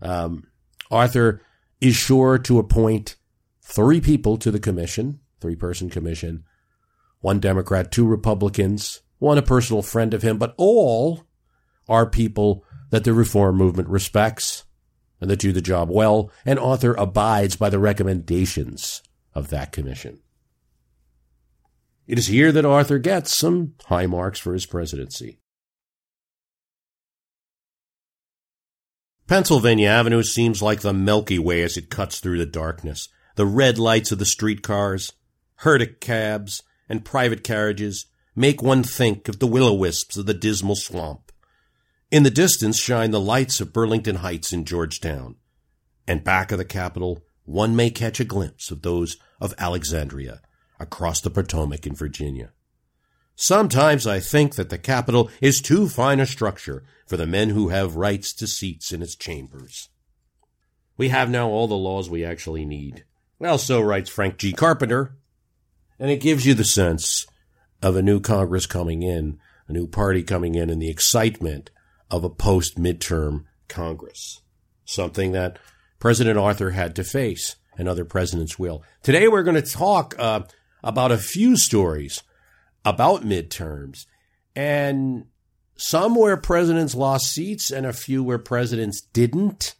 [0.00, 0.48] Um,
[0.90, 1.42] Arthur
[1.80, 3.16] is sure to appoint
[3.60, 6.44] three people to the commission, three person commission,
[7.20, 11.24] one Democrat, two Republicans, one a personal friend of him, but all
[11.88, 14.62] are people that the reform movement respects
[15.20, 19.02] and that do the job well, and Arthur abides by the recommendations
[19.34, 20.20] of that commission.
[22.06, 25.40] It is here that Arthur gets some high marks for his presidency.
[29.26, 33.08] Pennsylvania Avenue seems like the Milky Way as it cuts through the darkness.
[33.34, 35.12] The red lights of the streetcars,
[35.62, 38.06] herdic cabs, and private carriages
[38.36, 41.23] make one think of the will-o-wisps of the dismal swamp.
[42.10, 45.36] In the distance shine the lights of Burlington Heights in Georgetown,
[46.06, 50.40] and back of the Capitol one may catch a glimpse of those of Alexandria
[50.78, 52.52] across the Potomac in Virginia.
[53.36, 57.68] Sometimes I think that the Capitol is too fine a structure for the men who
[57.68, 59.88] have rights to seats in its chambers.
[60.96, 63.04] We have now all the laws we actually need.
[63.38, 64.52] Well, so writes Frank G.
[64.52, 65.16] Carpenter.
[65.98, 67.26] And it gives you the sense
[67.82, 69.38] of a new Congress coming in,
[69.68, 71.70] a new party coming in, and the excitement
[72.14, 74.40] of a post midterm Congress.
[74.84, 75.58] Something that
[75.98, 78.84] President Arthur had to face, and other presidents will.
[79.02, 80.42] Today we're going to talk uh,
[80.84, 82.22] about a few stories
[82.84, 84.06] about midterms,
[84.54, 85.24] and
[85.76, 89.74] some where presidents lost seats, and a few where presidents didn't,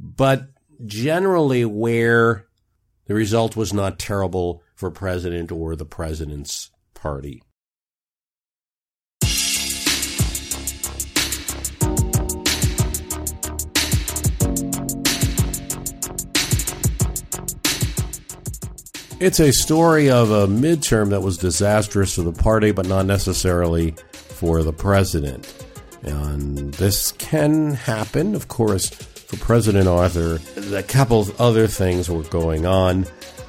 [0.00, 0.48] but
[0.86, 2.46] generally where
[3.06, 7.42] the result was not terrible for president or the president's party.
[19.18, 23.94] It's a story of a midterm that was disastrous for the party, but not necessarily
[24.12, 25.64] for the president.
[26.02, 30.38] And this can happen, of course, for President Arthur.
[30.76, 33.06] A couple of other things were going on.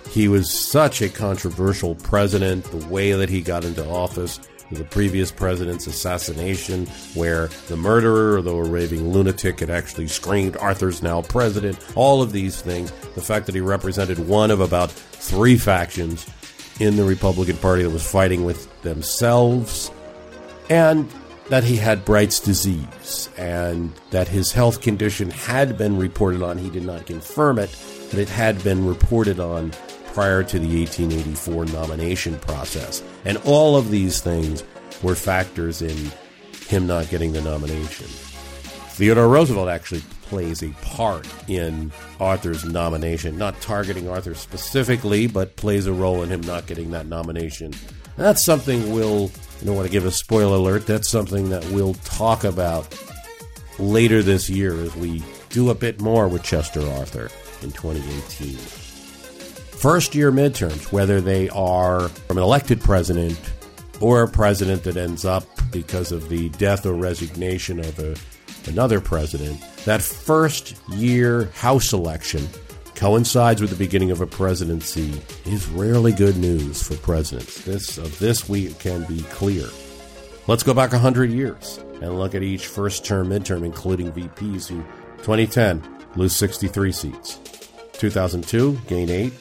[0.09, 4.39] He was such a controversial president, the way that he got into office
[4.71, 11.01] the previous president's assassination, where the murderer, though a raving lunatic, had actually screamed, Arthur's
[11.01, 11.79] now president.
[11.95, 12.91] All of these things.
[13.15, 16.27] The fact that he represented one of about three factions
[16.79, 19.91] in the Republican Party that was fighting with themselves.
[20.69, 21.09] And
[21.49, 26.57] that he had Bright's disease and that his health condition had been reported on.
[26.57, 27.73] He did not confirm it,
[28.09, 29.71] but it had been reported on
[30.17, 33.03] prior to the 1884 nomination process.
[33.23, 34.63] And all of these things
[35.03, 36.11] were factors in
[36.69, 38.07] him not getting the nomination.
[38.97, 45.85] Theodore Roosevelt actually plays a part in Arthur's nomination, not targeting Arthur specifically, but plays
[45.85, 47.71] a role in him not getting that nomination.
[48.15, 49.29] That's something we'll,
[49.61, 52.99] I don't want to give a spoiler alert, that's something that we'll talk about
[53.77, 57.29] later this year as we do a bit more with Chester Arthur
[57.61, 58.86] in 2018
[59.77, 63.39] first year midterms, whether they are from an elected president
[64.01, 68.15] or a president that ends up because of the death or resignation of a,
[68.67, 72.47] another president, that first year House election
[72.95, 77.63] coincides with the beginning of a presidency is rarely good news for presidents.
[77.63, 79.67] This of this we can be clear.
[80.47, 84.81] Let's go back 100 years and look at each first term midterm including VPs who
[85.17, 85.83] 2010
[86.15, 87.39] lose 63 seats.
[87.93, 89.33] 2002 gain 8,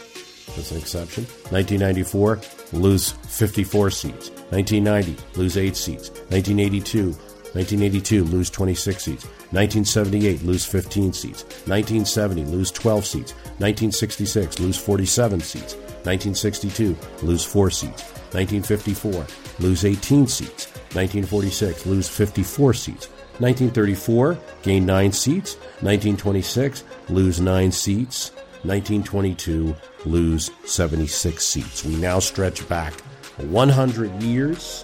[0.58, 1.24] as an exception.
[1.50, 2.40] 1994,
[2.72, 4.30] lose 54 seats.
[4.50, 6.10] 1990, lose 8 seats.
[6.30, 7.10] 1982,
[7.56, 9.24] 1982, lose 26 seats.
[9.24, 11.42] 1978, lose 15 seats.
[11.66, 13.32] 1970, lose 12 seats.
[13.58, 15.74] 1966, lose 47 seats.
[16.04, 18.02] 1962, lose 4 seats.
[18.32, 19.26] 1954,
[19.60, 20.66] lose 18 seats.
[20.94, 23.08] 1946, lose 54 seats.
[23.38, 25.54] 1934, gain 9 seats.
[25.80, 28.32] 1926, lose 9 seats.
[28.66, 31.84] 1922, lose 76 seats.
[31.84, 32.94] We now stretch back
[33.38, 34.82] 100 years,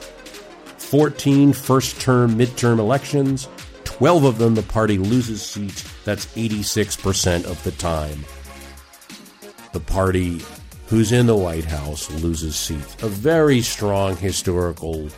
[0.78, 3.48] 14 first term midterm elections,
[3.84, 5.82] 12 of them the party loses seats.
[6.04, 8.24] That's 86% of the time.
[9.72, 10.40] The party
[10.86, 13.02] who's in the White House loses seats.
[13.02, 15.08] A very strong historical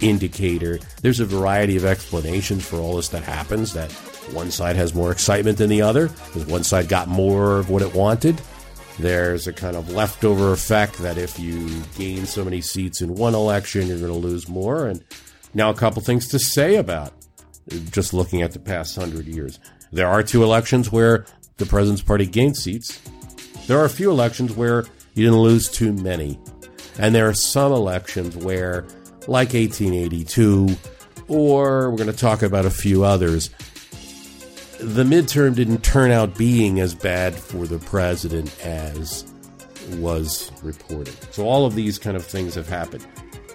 [0.00, 0.78] indicator.
[1.02, 3.90] There's a variety of explanations for all this that happens that
[4.32, 7.82] one side has more excitement than the other because one side got more of what
[7.82, 8.40] it wanted.
[8.98, 13.34] There's a kind of leftover effect that if you gain so many seats in one
[13.34, 14.86] election, you're going to lose more.
[14.86, 15.04] And
[15.52, 17.12] now, a couple things to say about
[17.90, 19.58] just looking at the past hundred years.
[19.92, 21.24] There are two elections where
[21.56, 23.00] the president's party gained seats.
[23.66, 26.38] There are a few elections where you didn't lose too many.
[26.98, 28.82] And there are some elections where,
[29.26, 30.76] like 1882,
[31.28, 33.50] or we're going to talk about a few others,
[34.80, 39.24] the midterm didn't turn out being as bad for the president as
[39.98, 41.14] was reported.
[41.32, 43.06] So all of these kind of things have happened.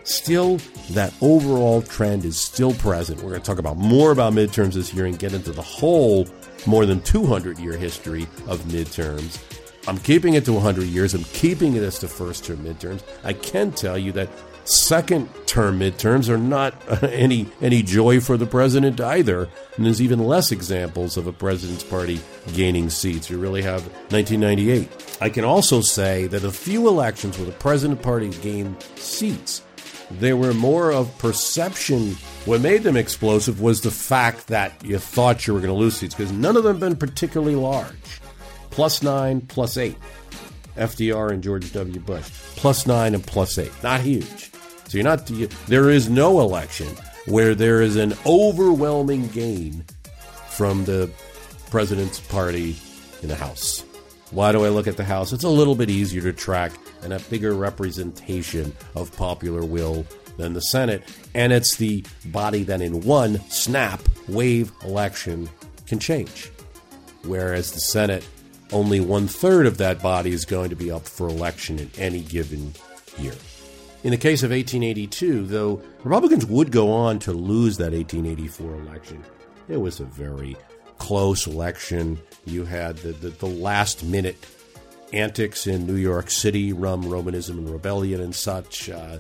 [0.04, 0.58] Still,
[0.92, 3.22] that overall trend is still present.
[3.22, 6.28] We're going to talk about more about midterms this year and get into the whole
[6.66, 9.40] more than 200 year history of midterms.
[9.88, 11.14] I'm keeping it to 100 years.
[11.14, 13.04] I'm keeping it as the first term midterms.
[13.24, 14.30] I can tell you that
[14.70, 19.50] second term midterms are not any any joy for the president either.
[19.76, 22.20] And there's even less examples of a president's party
[22.54, 23.30] gaining seats.
[23.30, 25.18] You really have 1998.
[25.22, 29.62] I can also say that a few elections where the president party gained seats,
[30.12, 32.14] there were more of perception.
[32.46, 35.98] What made them explosive was the fact that you thought you were going to lose
[35.98, 38.22] seats because none of them have been particularly large.
[38.72, 39.98] Plus nine, plus eight.
[40.76, 42.00] FDR and George W.
[42.00, 42.30] Bush.
[42.56, 43.72] Plus nine and plus eight.
[43.84, 44.52] Not huge.
[44.90, 45.30] So you're not.
[45.30, 46.88] You, there is no election
[47.28, 49.86] where there is an overwhelming gain
[50.50, 51.12] from the
[51.70, 52.76] president's party
[53.22, 53.86] in the House.
[54.32, 55.32] Why do I look at the House?
[55.32, 56.72] It's a little bit easier to track
[57.04, 61.04] and a bigger representation of popular will than the Senate.
[61.36, 65.50] And it's the body that, in one snap, wave election
[65.86, 66.50] can change.
[67.26, 68.28] Whereas the Senate,
[68.72, 72.22] only one third of that body is going to be up for election in any
[72.22, 72.74] given
[73.20, 73.36] year.
[74.02, 79.24] In the case of 1882, though Republicans would go on to lose that 1884 election,
[79.68, 80.56] it was a very
[80.98, 82.18] close election.
[82.46, 84.38] You had the, the, the last minute
[85.12, 88.90] antics in New York City, rum, Romanism, and rebellion, and such.
[88.90, 89.18] Uh,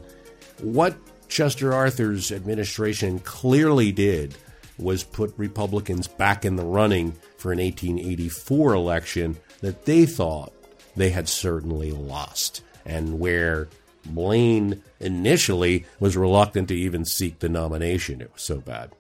[0.61, 0.95] what
[1.27, 4.35] Chester Arthur's administration clearly did
[4.77, 10.53] was put Republicans back in the running for an 1884 election that they thought
[10.95, 13.67] they had certainly lost, and where
[14.05, 18.21] Blaine initially was reluctant to even seek the nomination.
[18.21, 18.91] It was so bad.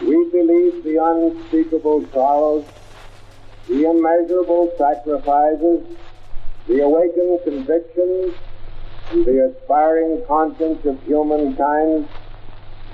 [0.00, 2.66] We believe the unspeakable sorrows,
[3.68, 5.86] the immeasurable sacrifices,
[6.66, 8.34] the awakened convictions,
[9.10, 12.08] and the aspiring conscience of humankind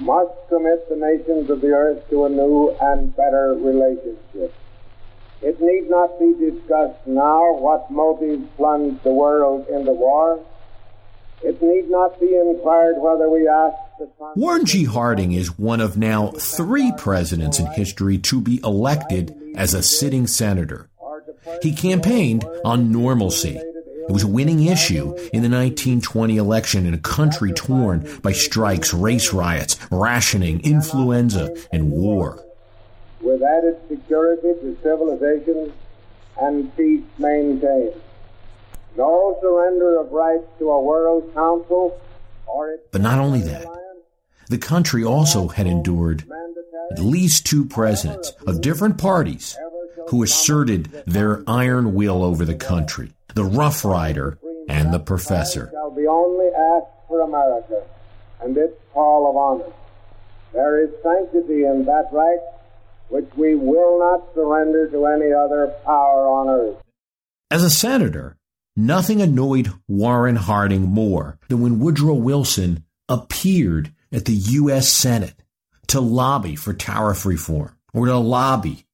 [0.01, 4.55] must commit the nations of the earth to a new and better relationship.
[5.43, 10.45] It need not be discussed now what motives plunged the world into war.
[11.43, 13.75] It need not be inquired whether we ask
[14.37, 14.85] Warren G.
[14.85, 20.27] Harding is one of now three presidents in history to be elected as a sitting
[20.27, 20.89] senator.
[21.63, 23.57] He campaigned on normalcy.
[23.57, 28.93] It was a winning issue in the 1920 election in a country torn by strikes,
[28.93, 32.45] race riots, rationing, influenza, and war
[33.21, 33.77] with added
[34.11, 35.73] security to civilization
[36.41, 37.95] and peace maintained.
[38.97, 42.01] No surrender of rights to a world council
[42.49, 43.69] or its But not only that,
[44.49, 46.25] the country also had endured
[46.91, 49.57] at least two presidents of different parties
[50.09, 54.39] who asserted their iron will over the country the Rough Rider
[54.69, 55.71] and the Professor.
[55.71, 57.85] Shall be only asked for America
[58.41, 59.73] and its call of honor.
[60.53, 62.41] There is sanctity in that right
[63.11, 66.77] which we will not surrender to any other power on earth.
[67.51, 68.37] As a senator,
[68.77, 74.89] nothing annoyed Warren Harding more than when Woodrow Wilson appeared at the U.S.
[74.89, 75.35] Senate
[75.89, 78.87] to lobby for tariff reform or to lobby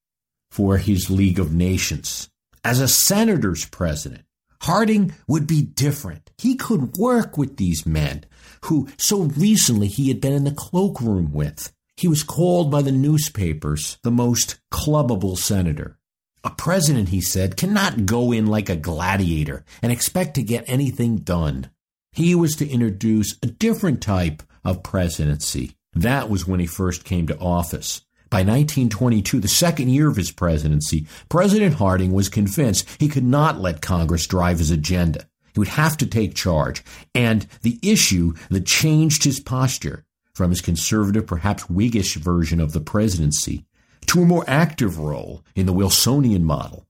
[0.51, 2.31] for his League of Nations.
[2.65, 4.23] As a senator's president,
[4.63, 6.31] Harding would be different.
[6.39, 8.25] He could work with these men
[8.65, 11.73] who so recently he had been in the cloakroom with.
[11.97, 15.99] He was called by the newspapers the most clubbable senator.
[16.45, 21.17] A president, he said, cannot go in like a gladiator and expect to get anything
[21.17, 21.71] done.
[22.13, 25.77] He was to introduce a different type of presidency.
[25.95, 28.03] That was when he first came to office.
[28.29, 33.61] By 1922, the second year of his presidency, President Harding was convinced he could not
[33.61, 35.27] let Congress drive his agenda.
[35.55, 36.85] He would have to take charge.
[37.15, 40.06] And the issue that changed his posture
[40.37, 43.65] from his conservative, perhaps Whiggish version of the presidency
[44.05, 46.87] to a more active role in the Wilsonian model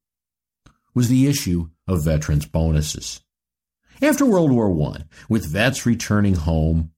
[0.95, 3.21] was the issue of veterans' bonuses.
[4.03, 6.91] After World War I, with vets returning home,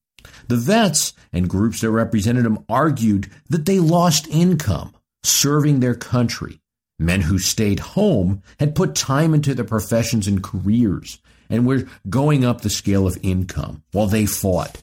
[0.47, 6.59] the vets and groups that represented them argued that they lost income serving their country.
[6.97, 12.43] Men who stayed home had put time into their professions and careers and were going
[12.43, 14.81] up the scale of income while they fought.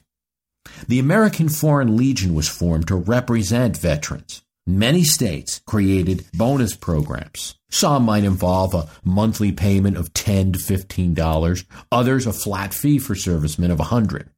[0.87, 4.41] The American Foreign Legion was formed to represent veterans.
[4.65, 7.55] Many states created bonus programs.
[7.69, 13.15] Some might involve a monthly payment of 10 to $15, others a flat fee for
[13.15, 14.29] servicemen of 100.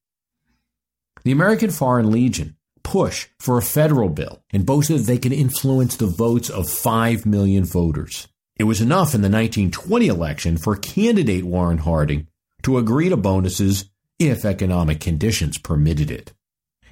[1.23, 5.95] The American Foreign Legion pushed for a federal bill and boasted that they could influence
[5.95, 8.27] the votes of 5 million voters.
[8.57, 12.27] It was enough in the 1920 election for candidate Warren Harding
[12.63, 13.89] to agree to bonuses
[14.19, 16.33] if economic conditions permitted it.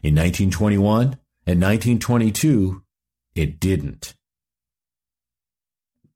[0.01, 2.82] In 1921 and 1922,
[3.36, 4.15] it didn't.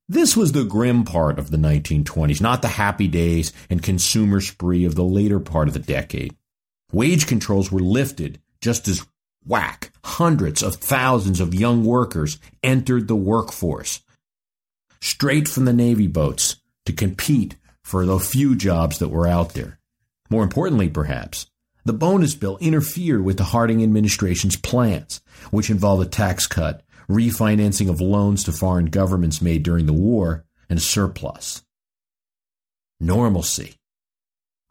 [0.08, 4.86] This was the grim part of the 1920s, not the happy days and consumer spree
[4.86, 6.36] of the later part of the decade.
[6.92, 9.06] Wage controls were lifted just as
[9.46, 14.02] whack, hundreds of thousands of young workers entered the workforce,
[15.00, 19.80] straight from the Navy boats to compete for the few jobs that were out there.
[20.32, 21.48] More importantly, perhaps,
[21.84, 25.20] the bonus bill interfered with the Harding administration's plans,
[25.52, 30.46] which involved a tax cut, refinancing of loans to foreign governments made during the war,
[30.70, 31.64] and a surplus.
[33.02, 33.76] Normalcy.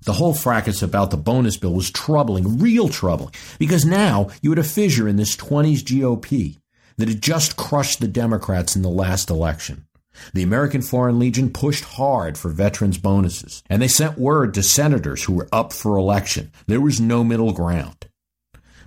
[0.06, 4.58] The whole fracas about the bonus bill was troubling, real troubling, because now you had
[4.58, 6.58] a fissure in this 20s GOP
[6.96, 9.84] that had just crushed the Democrats in the last election.
[10.32, 15.24] The American Foreign Legion pushed hard for veterans bonuses, and they sent word to senators
[15.24, 16.52] who were up for election.
[16.66, 18.06] There was no middle ground.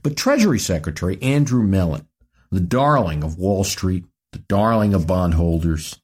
[0.01, 2.07] But Treasury Secretary Andrew Mellon,
[2.51, 5.99] the darling of Wall Street, the darling of bondholders,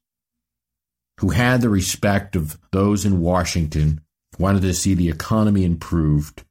[1.19, 4.01] who had the respect of those in Washington,
[4.37, 6.43] wanted to see the economy improved,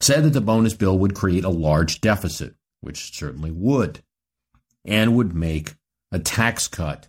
[0.00, 4.00] said that the bonus bill would create a large deficit, which certainly would,
[4.84, 5.74] and would make
[6.12, 7.08] a tax cut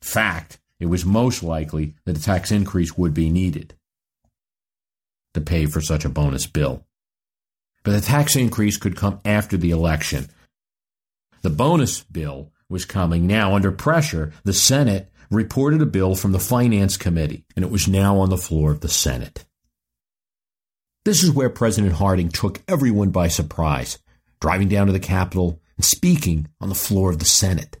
[0.00, 3.74] Fact, it was most likely that a tax increase would be needed
[5.34, 6.84] to pay for such a bonus bill.
[7.84, 10.28] But the tax increase could come after the election
[11.42, 14.32] the bonus bill was coming now under pressure.
[14.44, 18.36] The Senate reported a bill from the Finance Committee, and it was now on the
[18.36, 19.44] floor of the Senate.
[21.04, 23.98] This is where President Harding took everyone by surprise,
[24.40, 27.78] driving down to the Capitol and speaking on the floor of the Senate.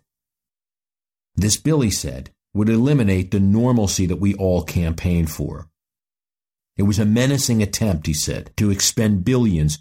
[1.38, 5.68] This bill, he said, would eliminate the normalcy that we all campaigned for.
[6.76, 9.78] It was a menacing attempt, he said, to expend billions.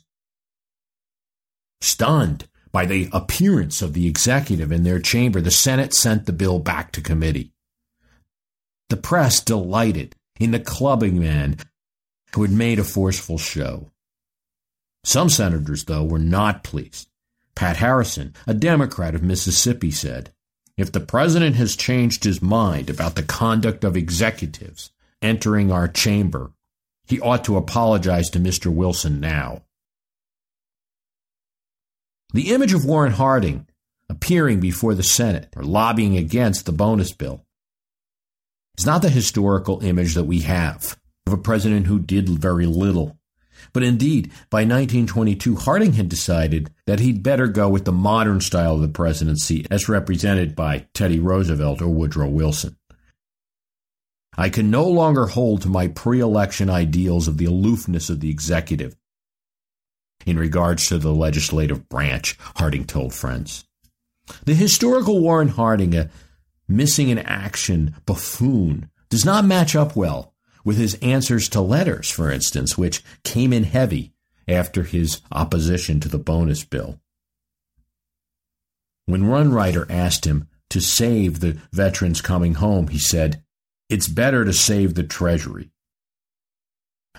[1.82, 6.60] Stunned, by the appearance of the executive in their chamber, the Senate sent the bill
[6.60, 7.54] back to committee.
[8.90, 11.58] The press delighted in the clubbing man
[12.36, 13.90] who had made a forceful show.
[15.04, 17.08] Some senators, though, were not pleased.
[17.56, 20.34] Pat Harrison, a Democrat of Mississippi, said,
[20.78, 26.52] If the president has changed his mind about the conduct of executives entering our chamber,
[27.06, 28.68] he ought to apologize to Mr.
[28.68, 29.64] Wilson now.
[32.34, 33.68] The image of Warren Harding
[34.10, 37.44] appearing before the Senate or lobbying against the bonus bill
[38.78, 43.17] is not the historical image that we have of a president who did very little.
[43.74, 48.76] But indeed, by 1922, Harding had decided that he'd better go with the modern style
[48.76, 52.78] of the presidency as represented by Teddy Roosevelt or Woodrow Wilson.
[54.38, 58.30] I can no longer hold to my pre election ideals of the aloofness of the
[58.30, 58.96] executive
[60.26, 63.66] in regards to the legislative branch, Harding told friends.
[64.46, 66.10] The historical Warren Harding, a
[66.68, 70.34] missing in action buffoon, does not match up well
[70.68, 74.12] with his answers to letters, for instance, which came in heavy
[74.50, 77.00] after his opposition to the bonus bill.
[79.06, 83.42] When one writer asked him to save the veterans coming home, he said,
[83.88, 85.72] It's better to save the Treasury.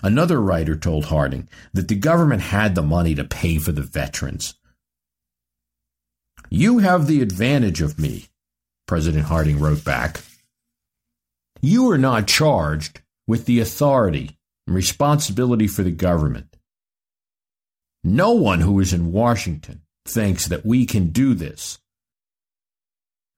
[0.03, 4.53] Another writer told Harding that the government had the money to pay for the veterans.
[6.51, 8.27] You have the advantage of me,
[8.85, 10.21] President Harding wrote back.
[11.61, 16.57] You are not charged with the authority and responsibility for the government.
[18.03, 21.77] No one who is in Washington thinks that we can do this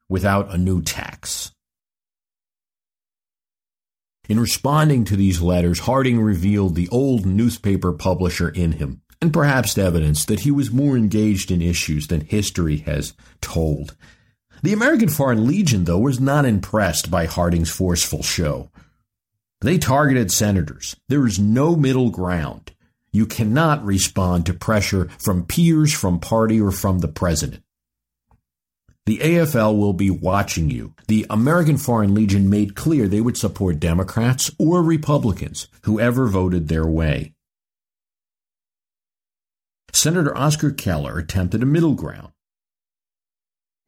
[0.07, 1.51] without a new tax.
[4.29, 9.77] In responding to these letters, Harding revealed the old newspaper publisher in him, and perhaps
[9.77, 13.97] evidence that he was more engaged in issues than history has told.
[14.63, 18.70] The American Foreign Legion, though, was not impressed by Harding's forceful show.
[19.61, 20.95] They targeted senators.
[21.07, 22.71] There is no middle ground.
[23.11, 27.63] You cannot respond to pressure from peers, from party, or from the president.
[29.05, 30.93] The AFL will be watching you.
[31.07, 36.85] The American Foreign Legion made clear they would support Democrats or Republicans, whoever voted their
[36.85, 37.33] way.
[39.93, 42.31] Senator Oscar Keller attempted a middle ground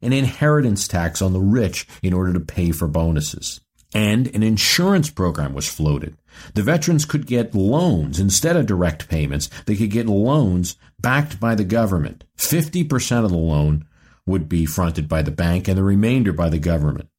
[0.04, 3.62] an inheritance tax on the rich in order to pay for bonuses.
[3.94, 6.18] And an insurance program was floated.
[6.56, 9.50] The veterans could get loans instead of direct payments.
[9.66, 12.24] They could get loans backed by the government.
[12.38, 13.86] 50% of the loan
[14.26, 17.10] would be fronted by the bank and the remainder by the government.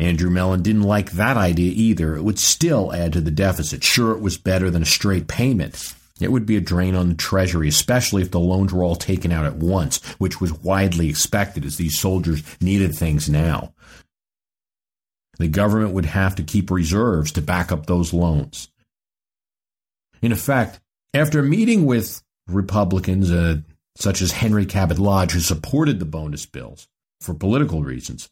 [0.00, 2.16] Andrew Mellon didn't like that idea either.
[2.16, 3.84] It would still add to the deficit.
[3.84, 5.94] Sure, it was better than a straight payment.
[6.20, 9.30] It would be a drain on the Treasury, especially if the loans were all taken
[9.30, 13.74] out at once, which was widely expected as these soldiers needed things now.
[15.40, 18.68] The government would have to keep reserves to back up those loans.
[20.22, 20.80] In effect,
[21.14, 23.56] after meeting with Republicans uh,
[23.96, 26.88] such as Henry Cabot Lodge, who supported the bonus bills
[27.20, 28.28] for political reasons,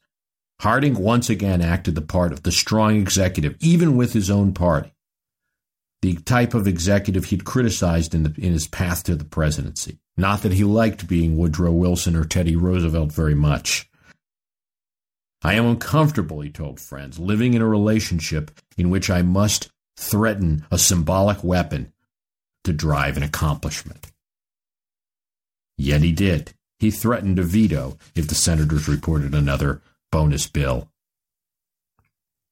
[0.60, 4.92] Harding once again acted the part of the strong executive, even with his own party,
[6.02, 9.98] the type of executive he'd criticized in, the, in his path to the presidency.
[10.16, 13.88] Not that he liked being Woodrow Wilson or Teddy Roosevelt very much.
[15.42, 20.66] I am uncomfortable, he told friends, living in a relationship in which I must threaten
[20.70, 21.92] a symbolic weapon
[22.64, 24.10] to drive an accomplishment.
[25.76, 26.54] Yet he did.
[26.80, 29.80] He threatened to veto if the senators reported another
[30.10, 30.90] bonus bill.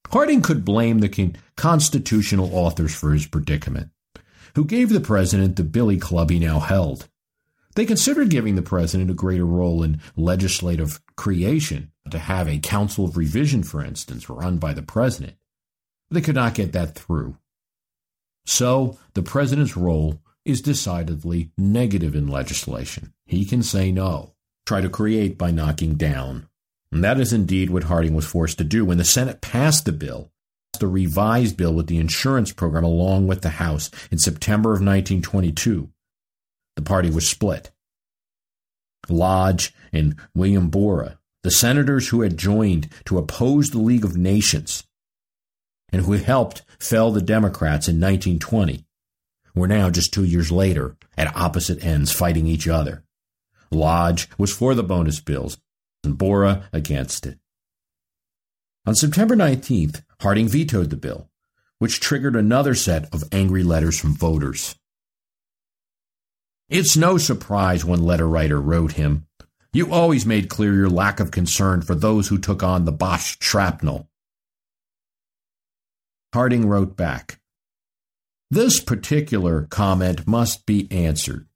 [0.09, 3.89] Harding could blame the constitutional authors for his predicament,
[4.55, 7.09] who gave the president the billy club he now held.
[7.75, 13.05] They considered giving the president a greater role in legislative creation, to have a council
[13.05, 15.35] of revision, for instance, run by the president.
[16.09, 17.37] They could not get that through.
[18.45, 23.13] So the president's role is decidedly negative in legislation.
[23.25, 24.33] He can say no,
[24.65, 26.47] try to create by knocking down.
[26.91, 28.85] And that is indeed what Harding was forced to do.
[28.85, 30.31] When the Senate passed the bill,
[30.79, 35.89] the revised bill with the insurance program along with the House in September of 1922,
[36.75, 37.71] the party was split.
[39.09, 41.16] Lodge and William Borah,
[41.47, 44.83] the senators who had joined to oppose the League of Nations
[45.93, 48.83] and who helped fell the Democrats in 1920,
[49.55, 53.05] were now just two years later at opposite ends fighting each other.
[53.71, 55.57] Lodge was for the bonus bills
[56.03, 57.39] and Borah against it.
[58.85, 61.29] On September 19th, Harding vetoed the bill,
[61.79, 64.75] which triggered another set of angry letters from voters.
[66.67, 69.27] It's no surprise one letter writer wrote him,
[69.73, 73.37] You always made clear your lack of concern for those who took on the Boche
[73.41, 74.09] shrapnel.
[76.33, 77.39] Harding wrote back,
[78.49, 81.47] this particular comment must be answered.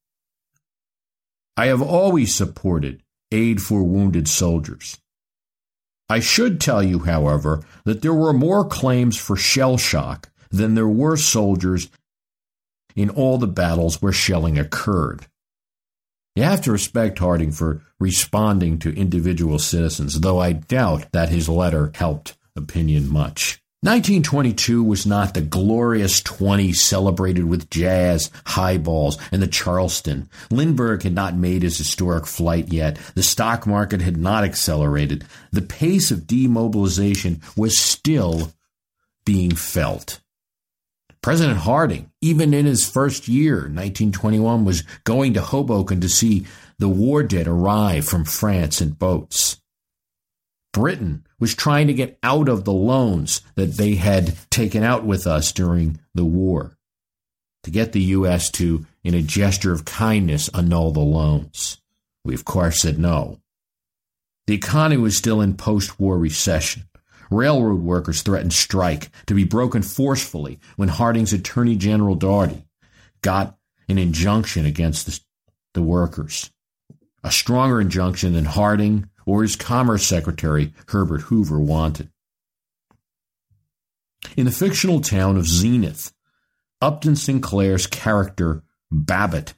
[1.56, 3.02] I have always supported
[3.32, 4.98] aid for wounded soldiers.
[6.10, 10.88] I should tell you, however, that there were more claims for shell shock than there
[10.88, 11.90] were soldiers
[12.96, 15.28] in all the battles where shelling occurred.
[16.36, 21.50] You have to respect Harding for responding to individual citizens, though I doubt that his
[21.50, 23.62] letter helped opinion much.
[23.84, 30.30] 1922 was not the glorious 20 celebrated with jazz, highballs, and the Charleston.
[30.52, 32.98] Lindbergh had not made his historic flight yet.
[33.16, 35.26] The stock market had not accelerated.
[35.52, 38.54] The pace of demobilization was still
[39.26, 40.21] being felt.
[41.22, 46.48] President Harding, even in his first year, 1921, was going to Hoboken to see
[46.80, 49.58] the war dead arrive from France in boats.
[50.74, 55.28] Britain was trying to get out of the loans that they had taken out with
[55.28, 56.76] us during the war
[57.64, 58.50] to get the U.S.
[58.52, 61.80] to, in a gesture of kindness, annul the loans.
[62.24, 63.40] We, of course, said no.
[64.48, 66.84] The economy was still in post war recession.
[67.32, 72.68] Railroad workers threatened strike to be broken forcefully when Harding's Attorney General Daugherty
[73.22, 73.58] got
[73.88, 75.20] an injunction against the,
[75.74, 76.52] the workers.
[77.24, 82.12] A stronger injunction than Harding or his Commerce Secretary Herbert Hoover wanted.
[84.36, 86.14] In the fictional town of Zenith,
[86.82, 89.54] Upton Sinclair's character, Babbitt,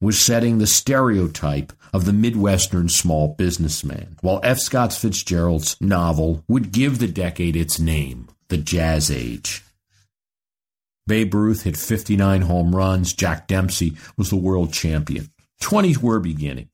[0.00, 4.58] was setting the stereotype of the Midwestern small businessman, while F.
[4.58, 9.62] Scott Fitzgerald's novel would give the decade its name, The Jazz Age.
[11.06, 13.12] Babe Ruth hit 59 home runs.
[13.12, 15.30] Jack Dempsey was the world champion.
[15.60, 16.68] 20s were beginning.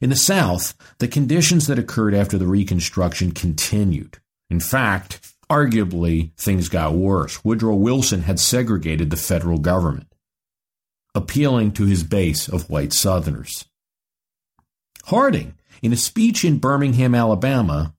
[0.00, 4.18] In the South, the conditions that occurred after the Reconstruction continued.
[4.50, 7.44] In fact, arguably, things got worse.
[7.44, 10.08] Woodrow Wilson had segregated the federal government.
[11.14, 13.64] appealing to his base of white Southerners.
[15.06, 17.94] Harding, in a speech in Birmingham, Alabama,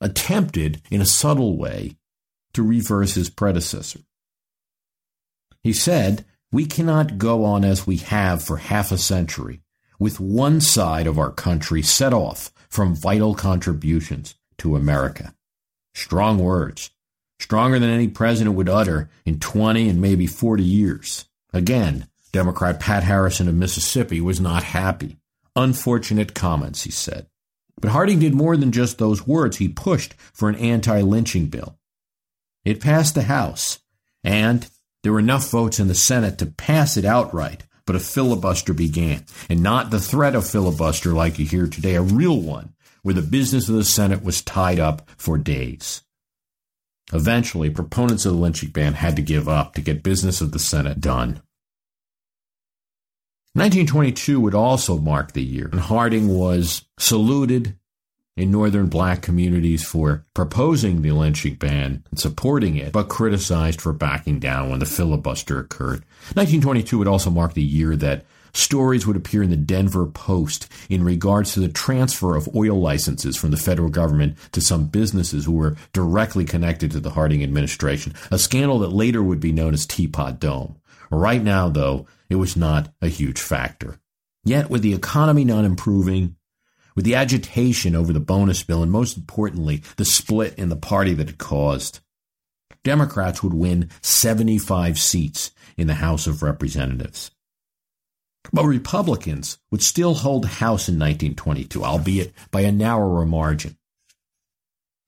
[0.00, 1.96] attempted in a subtle way
[2.52, 4.00] to reverse his predecessor.
[5.62, 9.62] He said, We cannot go on as we have for half a century,
[9.98, 15.34] with one side of our country set off from vital contributions to America.
[15.94, 16.90] Strong words,
[17.40, 21.24] stronger than any president would utter in 20 and maybe 40 years.
[21.54, 25.16] Again, Democrat Pat Harrison of Mississippi was not happy.
[25.56, 27.26] Unfortunate comments, he said.
[27.80, 29.56] But Harding did more than just those words.
[29.56, 31.78] He pushed for an anti lynching bill.
[32.64, 33.80] It passed the House,
[34.22, 34.68] and
[35.02, 39.24] there were enough votes in the Senate to pass it outright, but a filibuster began.
[39.48, 43.22] And not the threat of filibuster like you hear today, a real one, where the
[43.22, 46.02] business of the Senate was tied up for days.
[47.12, 50.58] Eventually, proponents of the lynching ban had to give up to get business of the
[50.58, 51.40] Senate done.
[53.56, 57.74] 1922 would also mark the year, and Harding was saluted
[58.36, 63.94] in northern black communities for proposing the lynching ban and supporting it, but criticized for
[63.94, 66.04] backing down when the filibuster occurred.
[66.34, 71.02] 1922 would also mark the year that stories would appear in the Denver Post in
[71.02, 75.52] regards to the transfer of oil licenses from the federal government to some businesses who
[75.52, 79.86] were directly connected to the Harding administration, a scandal that later would be known as
[79.86, 80.76] Teapot Dome.
[81.10, 84.00] Right now, though, it was not a huge factor.
[84.44, 86.36] Yet, with the economy not improving,
[86.94, 91.12] with the agitation over the bonus bill, and most importantly, the split in the party
[91.14, 92.00] that it caused.
[92.82, 97.30] Democrats would win 75 seats in the House of Representatives.
[98.52, 103.76] But Republicans would still hold the House in 1922, albeit by a narrower margin.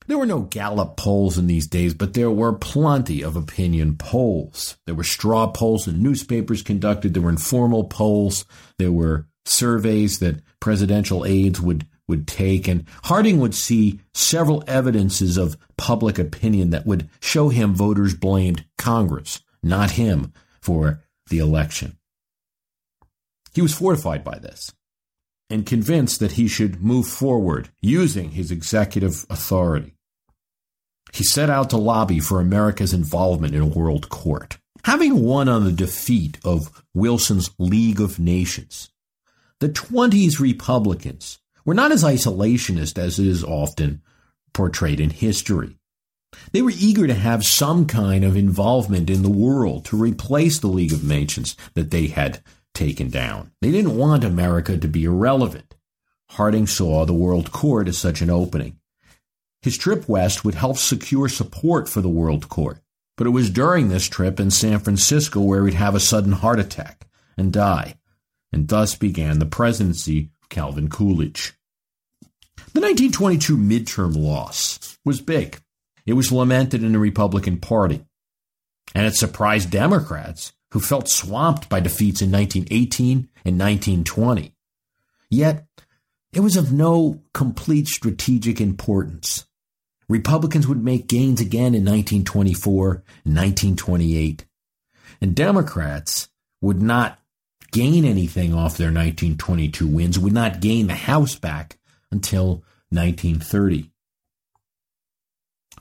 [0.09, 4.79] There were no Gallup polls in these days, but there were plenty of opinion polls.
[4.87, 8.47] There were straw polls in newspapers conducted, there were informal polls,
[8.79, 15.37] there were surveys that presidential aides would would take and Harding would see several evidences
[15.37, 20.33] of public opinion that would show him voters blamed Congress, not him,
[20.63, 21.99] for the election.
[23.53, 24.73] He was fortified by this
[25.51, 29.98] and convinced that he should move forward using his executive authority.
[31.13, 34.59] He set out to lobby for America's involvement in a world court.
[34.85, 38.91] Having won on the defeat of Wilson's League of Nations,
[39.61, 44.03] the 20s Republicans were not as isolationist as it is often
[44.53, 45.77] portrayed in history.
[46.53, 50.69] They were eager to have some kind of involvement in the world to replace the
[50.69, 52.43] League of Nations that they had
[52.75, 53.51] taken down.
[53.61, 55.75] They didn't want America to be irrelevant.
[56.31, 58.79] Harding saw the World Court as such an opening.
[59.63, 62.79] His trip west would help secure support for the World Court,
[63.17, 66.61] but it was during this trip in San Francisco where he'd have a sudden heart
[66.61, 67.07] attack
[67.37, 67.97] and die
[68.53, 71.55] and thus began the presidency of Calvin Coolidge.
[72.73, 75.61] The 1922 midterm loss was big.
[76.07, 78.05] It was lamented in the Republican Party,
[78.95, 84.53] and it surprised Democrats who felt swamped by defeats in 1918 and 1920.
[85.31, 85.67] Yet,
[86.33, 89.47] it was of no complete strategic importance.
[90.09, 94.47] Republicans would make gains again in 1924 and 1928,
[95.21, 96.29] and Democrats
[96.61, 97.19] would not
[97.73, 101.79] gain anything off their 1922 wins, would not gain the House back
[102.11, 103.91] until 1930.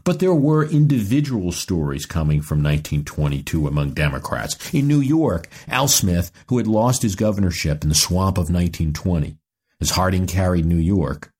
[0.03, 4.73] But there were individual stories coming from 1922 among Democrats.
[4.73, 9.37] In New York, Al Smith, who had lost his governorship in the swamp of 1920,
[9.81, 11.33] as Harding carried New York,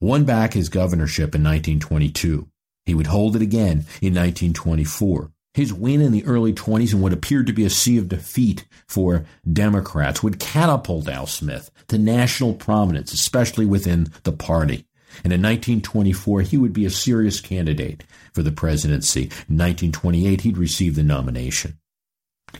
[0.00, 2.48] won back his governorship in 1922.
[2.86, 5.30] He would hold it again in 1924.
[5.54, 8.66] His win in the early 20s in what appeared to be a sea of defeat
[8.86, 14.86] for Democrats would catapult Al Smith to national prominence, especially within the party.
[15.24, 19.22] And in 1924, he would be a serious candidate for the presidency.
[19.22, 21.78] In 1928, he'd receive the nomination.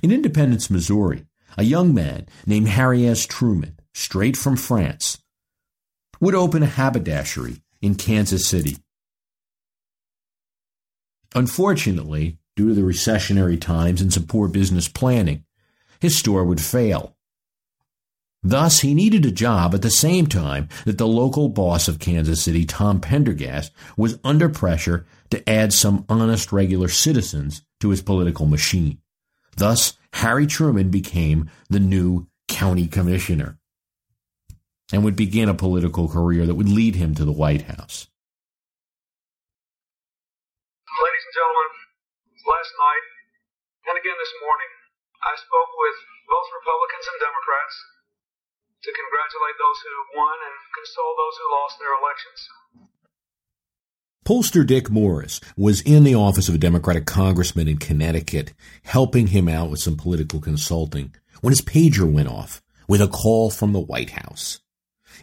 [0.03, 1.27] In Independence, Missouri,
[1.57, 3.25] a young man named Harry S.
[3.25, 5.19] Truman, straight from France,
[6.21, 8.77] would open a haberdashery in Kansas City.
[11.35, 15.45] Unfortunately, due to the recessionary times and some poor business planning,
[16.01, 17.17] his store would fail.
[18.43, 22.43] Thus, he needed a job at the same time that the local boss of Kansas
[22.43, 28.47] City, Tom Pendergast, was under pressure to add some honest regular citizens to his political
[28.47, 28.99] machine.
[29.57, 33.60] Thus, Harry Truman became the new county commissioner
[34.93, 38.09] and would begin a political career that would lead him to the White House.
[40.91, 41.71] Ladies and gentlemen,
[42.45, 43.05] last night
[43.91, 44.71] and again this morning,
[45.23, 47.75] I spoke with both Republicans and Democrats
[48.83, 52.41] to congratulate those who won and console those who lost their elections.
[54.25, 58.53] Pollster Dick Morris was in the office of a Democratic congressman in Connecticut,
[58.85, 63.51] helping him out with some political consulting, when his pager went off with a call
[63.51, 64.61] from the White House.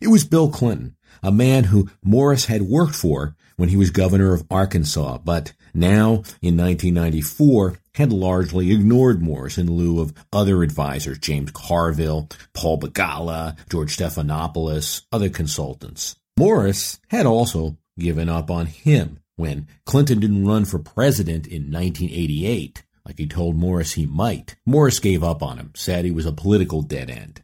[0.02, 4.34] It was Bill Clinton, a man who Morris had worked for when he was governor
[4.34, 11.18] of Arkansas, but now, in 1994, had largely ignored Morris in lieu of other advisors,
[11.18, 16.16] James Carville, Paul Begala, George Stephanopoulos, other consultants.
[16.38, 22.84] Morris had also given up on him when Clinton didn't run for president in 1988,
[23.06, 24.56] like he told Morris he might.
[24.66, 27.42] Morris gave up on him, said he was a political dead end.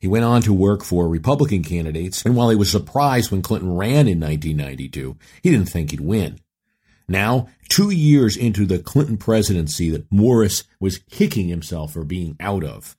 [0.00, 3.76] He went on to work for Republican candidates, and while he was surprised when Clinton
[3.76, 6.38] ran in 1992, he didn't think he'd win.
[7.08, 12.64] Now, two years into the Clinton presidency that Morris was kicking himself for being out
[12.64, 12.96] of,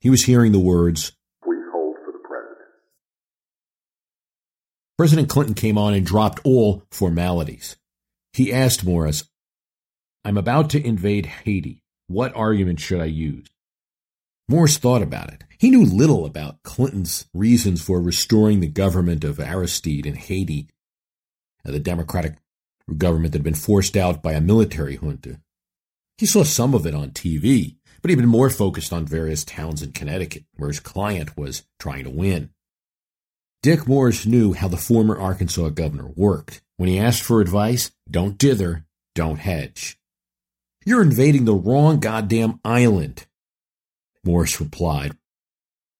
[0.00, 1.12] he was hearing the words,
[1.46, 2.68] We hold for the president.
[4.96, 7.76] President Clinton came on and dropped all formalities.
[8.32, 9.24] He asked Morris,
[10.24, 11.82] I'm about to invade Haiti.
[12.06, 13.46] What argument should I use?
[14.48, 15.44] Morris thought about it.
[15.62, 20.66] He knew little about Clinton's reasons for restoring the government of Aristide in Haiti,
[21.64, 22.34] the democratic
[22.98, 25.40] government that had been forced out by a military junta.
[26.18, 29.82] He saw some of it on TV, but he'd been more focused on various towns
[29.82, 32.50] in Connecticut, where his client was trying to win.
[33.62, 36.60] Dick Morris knew how the former Arkansas governor worked.
[36.76, 38.84] When he asked for advice, don't dither,
[39.14, 39.96] don't hedge.
[40.84, 43.26] You're invading the wrong goddamn island,
[44.24, 45.16] Morris replied,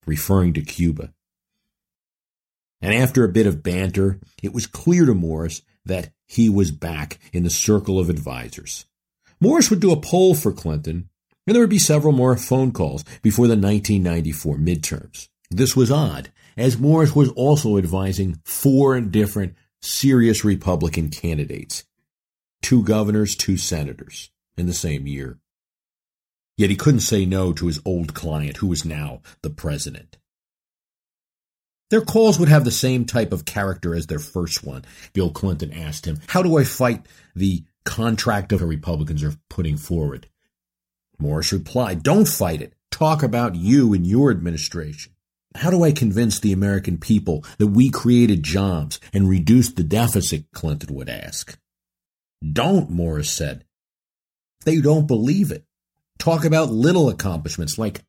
[0.05, 1.13] referring to Cuba.
[2.81, 7.19] And after a bit of banter, it was clear to Morris that he was back
[7.31, 8.85] in the circle of advisors.
[9.39, 11.09] Morris would do a poll for Clinton,
[11.45, 15.29] and there would be several more phone calls before the 1994 midterms.
[15.49, 21.83] This was odd, as Morris was also advising four different serious Republican candidates
[22.61, 25.37] two governors, two senators in the same year.
[26.57, 30.17] Yet he couldn't say no to his old client, who was now the president.
[31.89, 34.83] Their calls would have the same type of character as their first one.
[35.13, 39.77] Bill Clinton asked him, How do I fight the contract of the Republicans are putting
[39.77, 40.27] forward?
[41.19, 42.73] Morris replied, Don't fight it.
[42.91, 45.13] Talk about you and your administration.
[45.55, 50.45] How do I convince the American people that we created jobs and reduced the deficit?
[50.51, 51.57] Clinton would ask.
[52.51, 53.65] Don't, Morris said.
[54.65, 55.65] They don't believe it.
[56.19, 58.03] Talk about little accomplishments like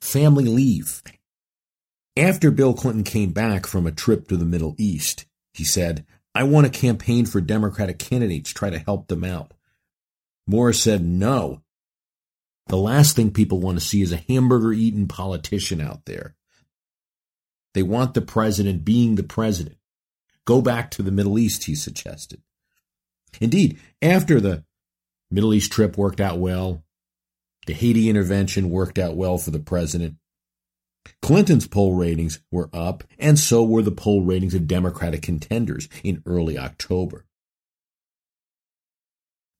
[0.00, 1.02] family leave
[2.16, 6.44] after Bill Clinton came back from a trip to the Middle East, he said, I
[6.44, 9.52] want to campaign for Democratic candidates, try to help them out.
[10.46, 11.62] Morris said, no.
[12.68, 16.34] The last thing people want to see is a hamburger eating politician out there.
[17.74, 19.76] They want the president being the president.
[20.46, 22.40] Go back to the Middle East, he suggested.
[23.40, 24.64] Indeed, after the
[25.30, 26.82] Middle East trip worked out well,
[27.66, 30.16] the Haiti intervention worked out well for the president,
[31.22, 36.22] Clinton's poll ratings were up, and so were the poll ratings of Democratic contenders in
[36.26, 37.26] early October.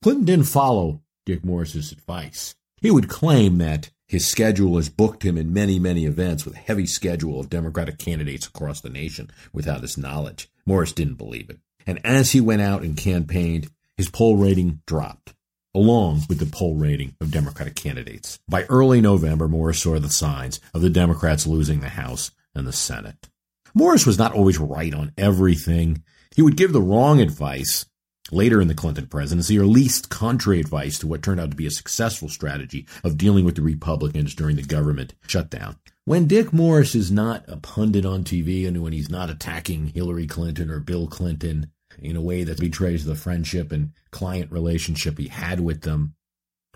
[0.02, 2.54] Clinton didn't follow Dick Morris's advice.
[2.80, 6.59] He would claim that his schedule has booked him in many, many events with a
[6.59, 10.48] heavy schedule of Democratic candidates across the nation without his knowledge.
[10.64, 11.59] Morris didn't believe it.
[11.86, 15.34] And as he went out and campaigned, his poll rating dropped
[15.77, 18.39] along with the poll rating of Democratic candidates.
[18.49, 22.72] By early November, Morris saw the signs of the Democrats losing the House and the
[22.72, 23.29] Senate.
[23.74, 26.03] Morris was not always right on everything.
[26.35, 27.85] He would give the wrong advice
[28.33, 31.66] later in the Clinton presidency, or least contrary advice to what turned out to be
[31.66, 35.77] a successful strategy of dealing with the Republicans during the government shutdown.
[36.07, 40.27] When Dick Morris is not a pundit on TV and when he's not attacking Hillary
[40.27, 45.28] Clinton or Bill Clinton, in a way that betrays the friendship and client relationship he
[45.28, 46.14] had with them.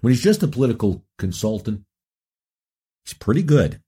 [0.00, 1.82] When he's just a political consultant,
[3.04, 3.80] he's pretty good.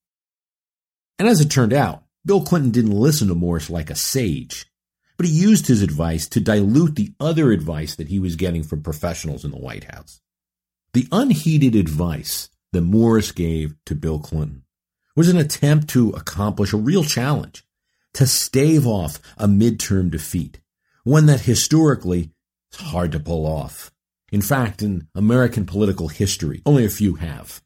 [1.19, 4.67] And as it turned out, Bill Clinton didn't listen to Morris like a sage,
[5.17, 8.83] but he used his advice to dilute the other advice that he was getting from
[8.83, 10.21] professionals in the White House.
[10.95, 14.65] The unheeded advice that Morris gave to Bill Clinton
[15.17, 17.65] was an attempt to accomplish a real challenge,
[18.15, 20.62] to stave off a midterm defeat
[21.05, 22.31] one that historically
[22.73, 23.91] is hard to pull off.
[24.31, 27.61] In fact, in American political history, only a few have.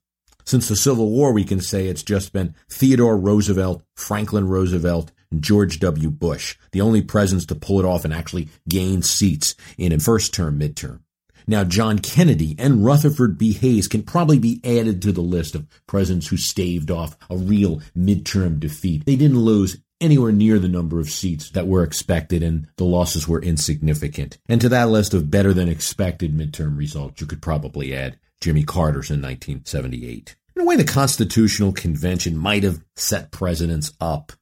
[0.45, 5.43] Since the Civil War, we can say it's just been Theodore Roosevelt, Franklin Roosevelt, and
[5.43, 6.11] George W.
[6.11, 10.33] Bush, the only presidents to pull it off and actually gain seats in a first
[10.33, 11.01] term, midterm.
[11.49, 13.53] Now, John Kennedy and Rutherford B.
[13.53, 17.81] Hayes can probably be added to the list of presidents who staved off a real
[17.97, 19.05] midterm defeat.
[19.05, 23.27] They didn't lose anywhere near the number of seats that were expected, and the losses
[23.27, 24.39] were insignificant.
[24.49, 28.65] And to that list of better than expected midterm results, you could probably add Jimmy
[28.65, 30.37] Carter's in 1978.
[30.55, 34.33] In a way, the Constitutional Convention might have set presidents up.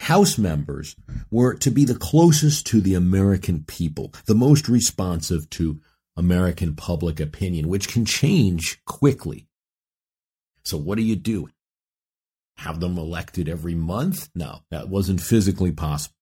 [0.00, 0.96] House members
[1.30, 5.80] were to be the closest to the American people, the most responsive to
[6.16, 9.46] American public opinion, which can change quickly.
[10.64, 11.48] So, what do you do?
[12.60, 14.28] Have them elected every month?
[14.34, 16.14] No, that wasn't physically possible.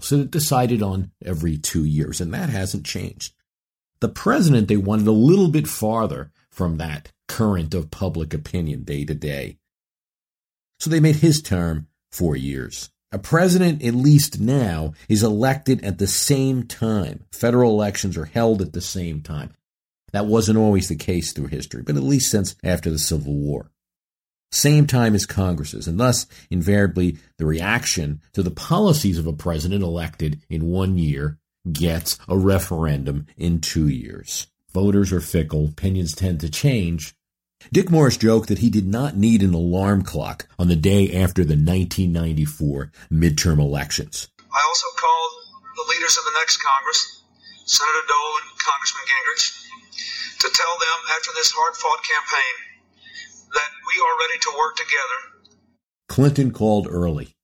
[0.00, 3.34] So it decided on every two years, and that hasn't changed.
[4.00, 9.04] The president, they wanted a little bit farther from that current of public opinion day
[9.04, 9.58] to day.
[10.80, 12.90] So they made his term four years.
[13.12, 17.26] A president, at least now, is elected at the same time.
[17.30, 19.54] Federal elections are held at the same time.
[20.10, 23.70] That wasn't always the case through history, but at least since after the Civil War.
[24.50, 29.82] Same time as Congress's, and thus, invariably, the reaction to the policies of a president
[29.82, 31.38] elected in one year
[31.70, 34.46] gets a referendum in two years.
[34.72, 37.14] Voters are fickle, opinions tend to change,
[37.72, 41.42] Dick Morris joked that he did not need an alarm clock on the day after
[41.42, 44.28] the 1994 midterm elections.
[44.38, 45.32] I also called
[45.74, 47.22] the leaders of the next Congress,
[47.66, 49.46] Senator Dole and Congressman Gingrich,
[50.38, 52.67] to tell them after this hard fought campaign
[53.52, 55.58] that we are ready to work together.
[56.08, 57.34] Clinton called early.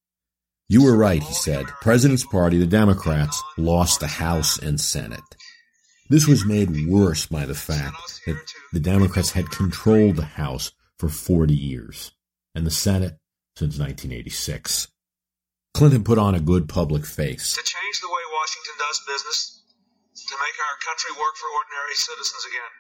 [0.69, 1.67] You were right, he said.
[1.83, 5.21] President's Party, the Democrats, lost the House and Senate.
[6.09, 7.97] This was made worse by the fact
[8.27, 8.37] that
[8.73, 12.13] the Democrats had controlled the House for 40 years
[12.55, 13.19] and the Senate
[13.57, 14.89] since 1986.
[15.75, 17.55] Clinton put on a good public face.
[17.55, 19.63] To change the way Washington does business,
[20.15, 22.73] to make our country work for ordinary citizens again.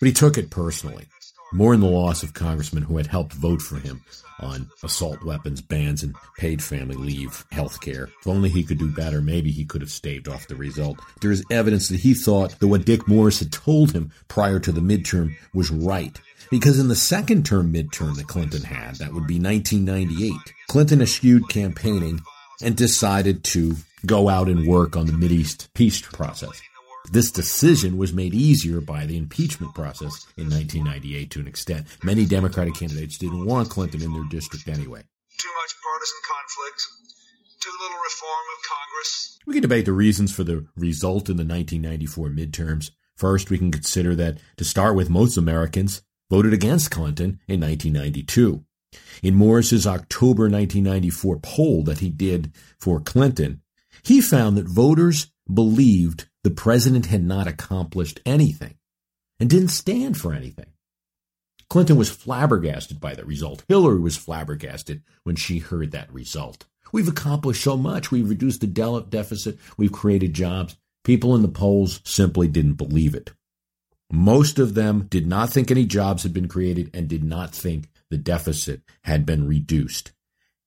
[0.00, 1.06] But he took it personally,
[1.52, 4.02] more in the loss of congressmen who had helped vote for him
[4.40, 8.10] on assault weapons bans and paid family leave health care.
[8.20, 10.98] If only he could do better, maybe he could have staved off the result.
[11.20, 14.72] There is evidence that he thought that what Dick Morris had told him prior to
[14.72, 16.18] the midterm was right.
[16.50, 20.32] Because in the second term midterm that Clinton had, that would be 1998,
[20.68, 22.20] Clinton eschewed campaigning
[22.62, 26.60] and decided to go out and work on the Mideast peace process.
[27.12, 31.86] This decision was made easier by the impeachment process in 1998 to an extent.
[32.02, 35.02] Many Democratic candidates didn't want Clinton in their district anyway.
[35.38, 36.82] Too much partisan conflict,
[37.60, 39.38] too little reform of Congress.
[39.46, 42.90] We can debate the reasons for the result in the 1994 midterms.
[43.16, 48.64] First, we can consider that, to start with, most Americans voted against Clinton in 1992.
[49.22, 53.62] In Morris's October 1994 poll that he did for Clinton,
[54.02, 58.74] he found that voters believed the president had not accomplished anything
[59.38, 60.66] and didn't stand for anything.
[61.68, 63.64] Clinton was flabbergasted by the result.
[63.68, 66.64] Hillary was flabbergasted when she heard that result.
[66.92, 68.10] We've accomplished so much.
[68.10, 68.66] We've reduced the
[69.10, 69.58] deficit.
[69.76, 70.76] We've created jobs.
[71.04, 73.32] People in the polls simply didn't believe it.
[74.10, 77.88] Most of them did not think any jobs had been created and did not think
[78.10, 80.12] the deficit had been reduced.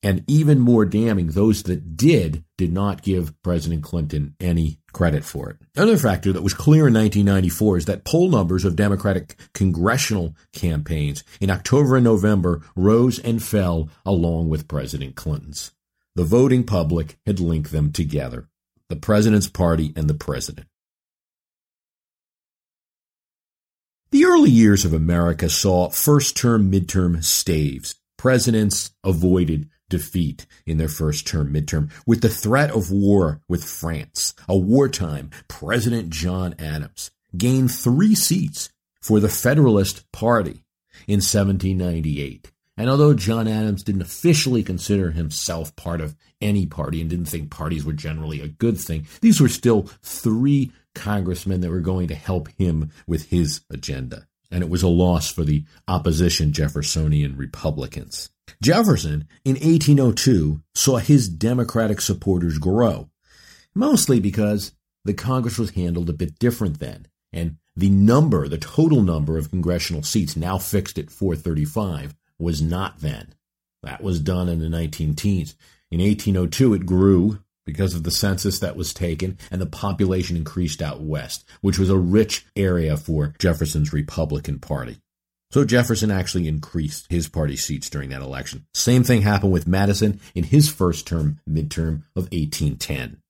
[0.01, 5.49] And even more damning, those that did did not give President Clinton any credit for
[5.49, 5.57] it.
[5.75, 11.25] Another factor that was clear in 1994 is that poll numbers of Democratic congressional campaigns
[11.41, 15.73] in October and November rose and fell along with President Clinton's.
[16.15, 18.47] The voting public had linked them together
[18.89, 20.67] the president's party and the president.
[24.11, 27.95] The early years of America saw first term midterm staves.
[28.17, 34.33] Presidents avoided defeat in their first term midterm with the threat of war with France.
[34.47, 38.69] A wartime President John Adams gained three seats
[39.01, 40.63] for the Federalist Party
[41.07, 42.51] in 1798.
[42.77, 47.51] And although John Adams didn't officially consider himself part of any party and didn't think
[47.51, 52.15] parties were generally a good thing, these were still three congressmen that were going to
[52.15, 54.27] help him with his agenda.
[54.49, 58.29] And it was a loss for the opposition Jeffersonian Republicans.
[58.61, 63.09] Jefferson, in 1802, saw his Democratic supporters grow,
[63.73, 64.73] mostly because
[65.05, 69.49] the Congress was handled a bit different then, and the number, the total number of
[69.49, 73.33] congressional seats, now fixed at 435, was not then.
[73.83, 75.55] That was done in the 19 teens.
[75.89, 80.81] In 1802, it grew because of the census that was taken, and the population increased
[80.81, 84.97] out west, which was a rich area for Jefferson's Republican Party.
[85.51, 88.67] So Jefferson actually increased his party seats during that election.
[88.73, 93.21] Same thing happened with Madison in his first term midterm of 1810.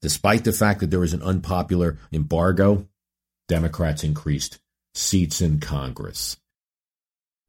[0.00, 2.88] Despite the fact that there was an unpopular embargo,
[3.46, 4.58] Democrats increased
[4.94, 6.38] seats in Congress.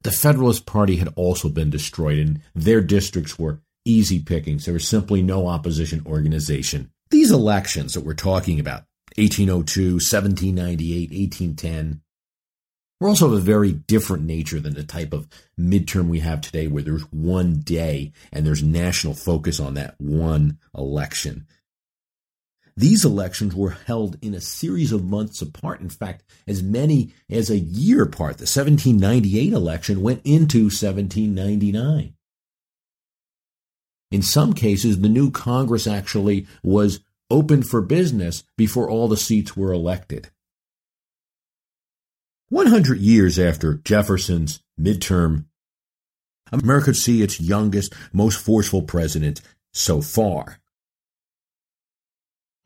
[0.02, 4.66] The Federalist Party had also been destroyed, and their districts were easy pickings.
[4.66, 6.90] There was simply no opposition organization.
[7.10, 8.84] These elections that we're talking about
[9.16, 12.02] 1802, 1798, 1810
[13.04, 15.28] were also of a very different nature than the type of
[15.60, 20.58] midterm we have today, where there's one day and there's national focus on that one
[20.74, 21.46] election.
[22.78, 25.82] These elections were held in a series of months apart.
[25.82, 28.38] In fact, as many as a year apart.
[28.38, 32.14] The 1798 election went into 1799.
[34.12, 37.00] In some cases, the new Congress actually was
[37.30, 40.30] open for business before all the seats were elected.
[42.54, 45.46] 100 years after Jefferson's midterm,
[46.52, 49.40] America could see its youngest, most forceful president
[49.72, 50.60] so far.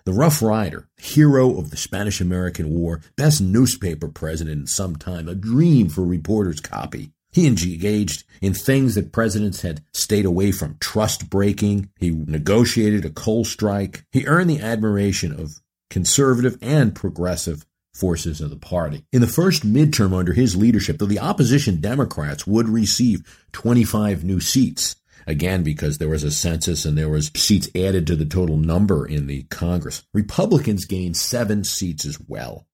[0.05, 5.27] The Rough Rider, hero of the Spanish American War, best newspaper president in some time,
[5.27, 7.13] a dream for reporters' copy.
[7.33, 11.89] He engaged in things that presidents had stayed away from trust breaking.
[11.99, 14.05] He negotiated a coal strike.
[14.13, 17.65] He earned the admiration of conservative and progressive
[17.99, 19.05] forces of the party.
[19.13, 23.23] In the first midterm under his leadership, though the opposition Democrats would receive
[23.53, 24.97] 25 new seats,
[25.27, 29.07] again because there was a census and there was seats added to the total number
[29.07, 30.05] in the Congress.
[30.15, 32.67] Republicans gained 7 seats as well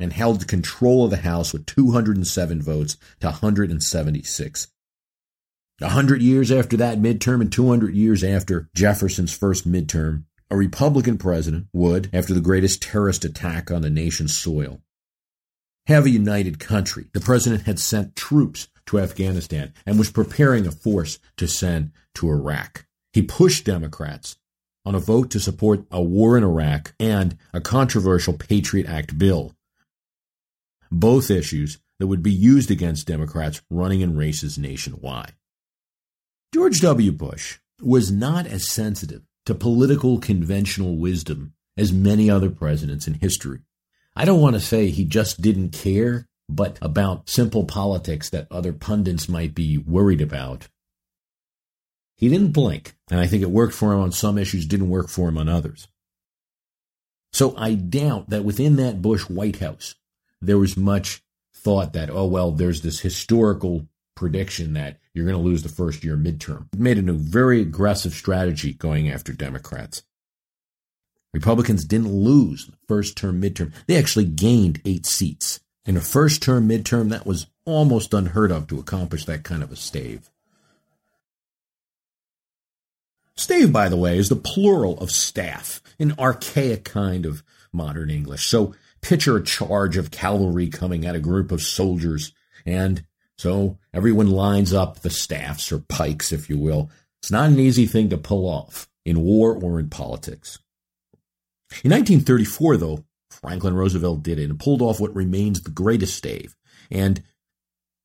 [0.00, 4.68] and held control of the House with 207 votes to 176.
[5.82, 11.16] A hundred years after that midterm and 200 years after Jefferson's first midterm, a Republican
[11.16, 14.80] president would, after the greatest terrorist attack on the nation's soil,
[15.86, 17.06] have a united country.
[17.12, 22.28] The president had sent troops to Afghanistan and was preparing a force to send to
[22.28, 22.86] Iraq.
[23.12, 24.36] He pushed Democrats
[24.84, 29.54] on a vote to support a war in Iraq and a controversial Patriot Act bill.
[30.90, 35.34] Both issues that would be used against Democrats running in races nationwide.
[36.52, 37.12] George W.
[37.12, 43.58] Bush was not as sensitive to political conventional wisdom as many other presidents in history.
[44.14, 48.72] I don't want to say he just didn't care but about simple politics that other
[48.72, 50.68] pundits might be worried about.
[52.14, 55.08] He didn't blink, and I think it worked for him on some issues, didn't work
[55.08, 55.88] for him on others.
[57.32, 59.96] So I doubt that within that Bush White House,
[60.40, 65.48] there was much thought that, oh, well, there's this historical prediction that you're going to
[65.48, 66.66] lose the first year midterm.
[66.72, 70.02] It made a very aggressive strategy going after Democrats.
[71.34, 73.72] Republicans didn't lose the first term midterm.
[73.86, 75.60] They actually gained eight seats.
[75.84, 79.70] In a first term, midterm, that was almost unheard of to accomplish that kind of
[79.70, 80.30] a stave.
[83.36, 87.42] Stave, by the way, is the plural of staff, an archaic kind of
[87.72, 88.46] modern English.
[88.46, 92.32] So picture a charge of cavalry coming at a group of soldiers,
[92.66, 93.04] and
[93.40, 96.90] so everyone lines up the staffs or pikes, if you will.
[97.22, 100.58] It's not an easy thing to pull off in war or in politics.
[101.82, 106.54] In 1934, though, Franklin Roosevelt did it and pulled off what remains the greatest stave.
[106.90, 107.22] And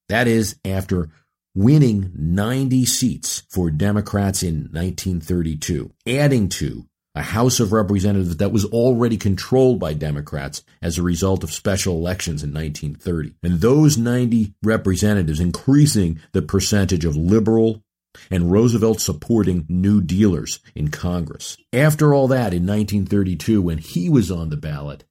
[0.07, 1.09] that is after
[1.53, 6.85] winning 90 seats for Democrats in 1932, adding to
[7.15, 11.95] a House of Representatives that was already controlled by Democrats as a result of special
[11.95, 13.33] elections in 1930.
[13.41, 17.81] And those 90 representatives increasing the percentage of liberal
[18.29, 21.57] and Roosevelt supporting New Dealers in Congress.
[21.73, 25.05] After all that, in 1932, when he was on the ballot,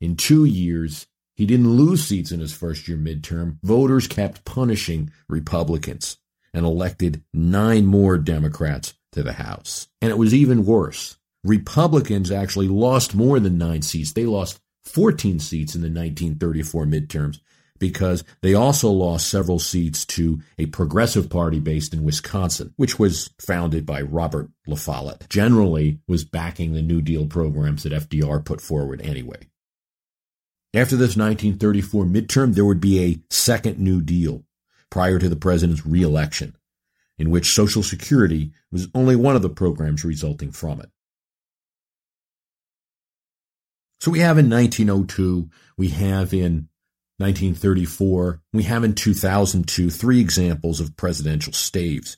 [0.00, 3.58] in two years, he didn't lose seats in his first year midterm.
[3.62, 6.18] Voters kept punishing Republicans
[6.54, 9.88] and elected nine more Democrats to the House.
[10.00, 11.16] And it was even worse.
[11.44, 14.12] Republicans actually lost more than nine seats.
[14.12, 17.40] They lost 14 seats in the 1934 midterms
[17.78, 23.30] because they also lost several seats to a progressive party based in Wisconsin, which was
[23.40, 25.28] founded by Robert La Follette.
[25.28, 29.48] Generally was backing the New Deal programs that FDR put forward anyway.
[30.74, 34.44] After this 1934 midterm, there would be a second New Deal
[34.90, 36.56] prior to the president's reelection,
[37.18, 40.90] in which Social Security was only one of the programs resulting from it.
[44.00, 46.68] So we have in 1902, we have in
[47.18, 52.16] 1934, we have in 2002 three examples of presidential staves.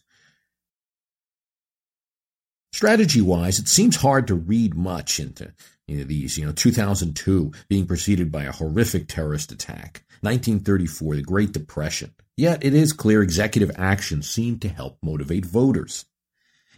[2.73, 5.53] Strategy wise, it seems hard to read much into
[5.89, 6.39] you know, these.
[6.39, 12.15] You know, 2002 being preceded by a horrific terrorist attack, 1934, the Great Depression.
[12.41, 16.07] Yet it is clear executive action seemed to help motivate voters.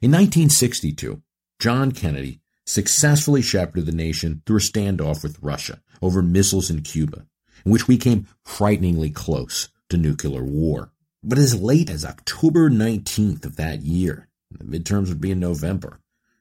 [0.01, 1.23] In 1962,
[1.61, 7.29] John Kennedy successfully shepherded the nation through a standoff with Russia over missiles in Cuba,
[7.65, 10.91] in which we came frighteningly close to nuclear war.
[11.23, 16.01] But as late as October 19th of that year, the midterms would be in November,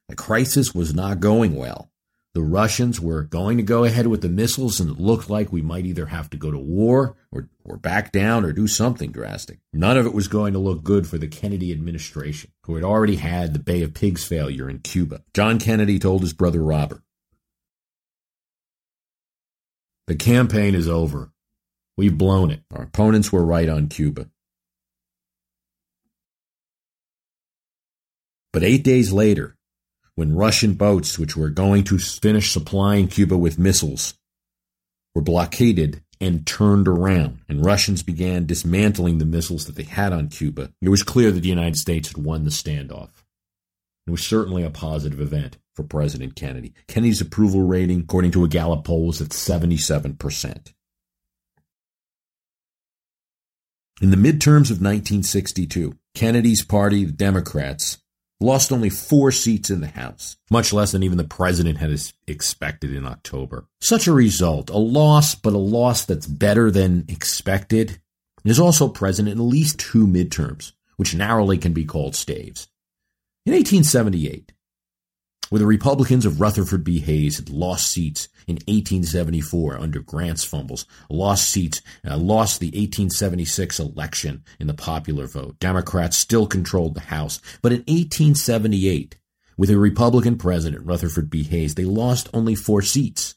[0.10, 1.90] the crisis was not going well.
[2.33, 5.61] The Russians were going to go ahead with the missiles, and it looked like we
[5.61, 9.59] might either have to go to war or, or back down or do something drastic.
[9.73, 13.17] None of it was going to look good for the Kennedy administration, who had already
[13.17, 15.23] had the Bay of Pigs failure in Cuba.
[15.33, 17.01] John Kennedy told his brother Robert,
[20.07, 21.33] The campaign is over.
[21.97, 22.63] We've blown it.
[22.73, 24.29] Our opponents were right on Cuba.
[28.53, 29.57] But eight days later,
[30.15, 34.13] when Russian boats, which were going to finish supplying Cuba with missiles,
[35.15, 40.29] were blockaded and turned around, and Russians began dismantling the missiles that they had on
[40.29, 43.09] Cuba, it was clear that the United States had won the standoff.
[44.05, 46.73] It was certainly a positive event for President Kennedy.
[46.88, 50.73] Kennedy's approval rating, according to a Gallup poll, was at 77%.
[54.01, 57.99] In the midterms of 1962, Kennedy's party, the Democrats,
[58.41, 61.95] lost only four seats in the House, much less than even the president had
[62.27, 63.68] expected in October.
[63.80, 68.01] Such a result, a loss, but a loss that's better than expected,
[68.43, 72.68] is also present in at least two midterms, which narrowly can be called staves.
[73.45, 74.51] In 1878,
[75.49, 76.99] where the Republicans of Rutherford B.
[76.99, 83.80] Hayes had lost seats in 1874 under Grant's fumbles, lost seats, uh, lost the 1876
[83.80, 85.57] election in the popular vote.
[85.60, 87.40] Democrats still controlled the House.
[87.61, 89.18] But in 1878,
[89.57, 91.44] with a Republican president, Rutherford B.
[91.44, 93.36] Hayes, they lost only four seats.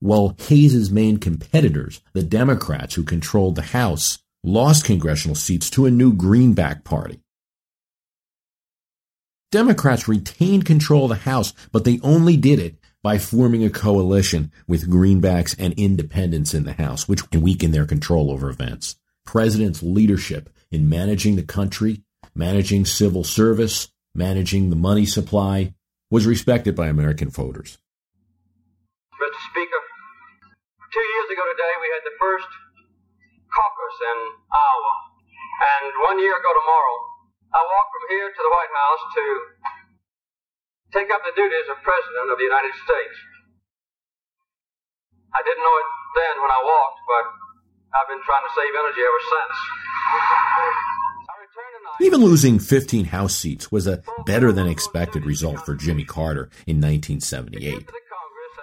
[0.00, 5.90] While Hayes's main competitors, the Democrats who controlled the House, lost congressional seats to a
[5.90, 7.20] new Greenback party.
[9.50, 14.50] Democrats retained control of the House, but they only did it by forming a coalition
[14.66, 18.96] with greenbacks and independents in the House, which can weaken their control over events.
[19.24, 22.02] President's leadership in managing the country,
[22.34, 25.74] managing civil service, managing the money supply
[26.10, 27.78] was respected by American voters.
[29.14, 29.40] Mr.
[29.52, 29.82] Speaker,
[30.92, 32.50] two years ago today we had the first
[33.52, 34.18] caucus in
[34.48, 34.94] Iowa,
[35.58, 36.96] and one year ago tomorrow
[37.52, 39.24] I walked from here to the White House to
[40.92, 43.16] take up the duties of President of the United States.
[45.34, 47.24] I didn't know it then when I walked, but
[47.92, 49.56] I've been trying to save energy ever since.
[52.00, 56.80] Even losing 15 House seats was a better than expected result for Jimmy Carter in
[56.80, 57.90] 1978.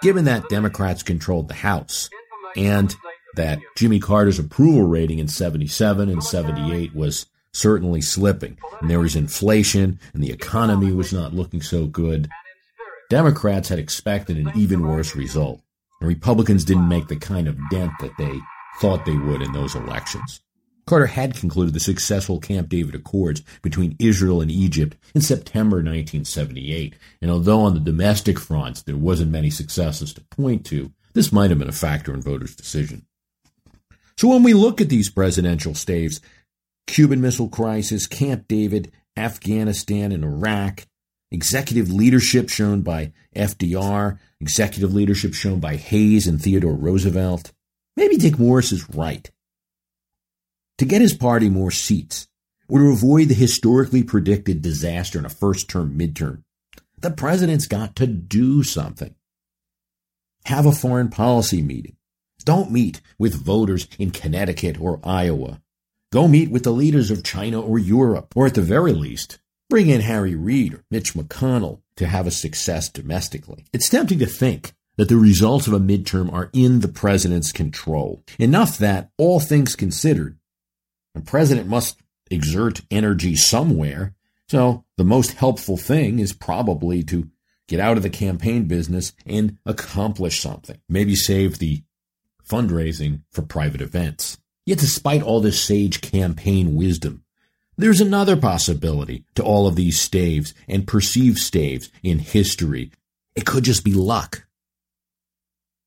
[0.02, 2.10] Given that Democrats controlled the House
[2.56, 2.94] and
[3.36, 7.26] that Jimmy Carter's approval rating in 77 and 78 was
[7.56, 8.58] certainly slipping.
[8.80, 12.28] And there was inflation, and the economy was not looking so good.
[13.08, 15.60] Democrats had expected an even worse result,
[16.00, 18.38] and Republicans didn't make the kind of dent that they
[18.80, 20.40] thought they would in those elections.
[20.86, 26.94] Carter had concluded the successful Camp David Accords between Israel and Egypt in September 1978,
[27.20, 31.50] and although on the domestic front there wasn't many successes to point to, this might
[31.50, 33.06] have been a factor in voters' decision.
[34.16, 36.20] So when we look at these presidential staves,
[36.86, 40.86] Cuban Missile Crisis, Camp David, Afghanistan, and Iraq,
[41.30, 47.52] executive leadership shown by FDR, executive leadership shown by Hayes and Theodore Roosevelt.
[47.96, 49.30] Maybe Dick Morris is right.
[50.78, 52.28] To get his party more seats,
[52.68, 56.42] or to avoid the historically predicted disaster in a first term midterm,
[56.98, 59.14] the president's got to do something.
[60.44, 61.96] Have a foreign policy meeting.
[62.44, 65.60] Don't meet with voters in Connecticut or Iowa
[66.12, 69.38] Go meet with the leaders of China or Europe, or at the very least,
[69.68, 73.66] bring in Harry Reid or Mitch McConnell to have a success domestically.
[73.72, 78.22] It's tempting to think that the results of a midterm are in the president's control.
[78.38, 80.38] Enough that, all things considered,
[81.14, 82.00] the president must
[82.30, 84.14] exert energy somewhere.
[84.48, 87.28] So the most helpful thing is probably to
[87.68, 90.80] get out of the campaign business and accomplish something.
[90.88, 91.82] Maybe save the
[92.48, 94.38] fundraising for private events.
[94.66, 97.22] Yet, despite all this sage campaign wisdom,
[97.78, 102.90] there's another possibility to all of these staves and perceived staves in history.
[103.36, 104.46] It could just be luck.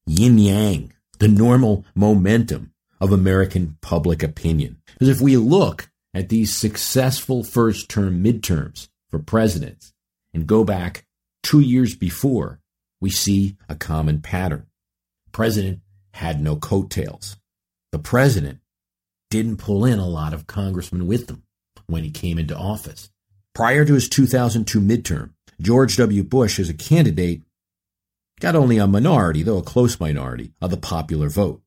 [0.06, 4.77] Yin yang, the normal momentum of American public opinion.
[4.93, 9.93] Because if we look at these successful first term midterms for presidents
[10.34, 11.06] and go back
[11.43, 12.60] two years before,
[13.01, 14.68] we see a common pattern.
[15.31, 15.80] president
[16.14, 17.38] had no coattails.
[17.91, 18.60] The president
[19.30, 21.43] didn't pull in a lot of congressmen with them
[21.88, 23.10] when he came into office.
[23.53, 25.31] Prior to his 2002 midterm,
[25.61, 26.23] George W.
[26.23, 27.41] Bush, as a candidate,
[28.39, 31.61] got only a minority, though a close minority, of the popular vote.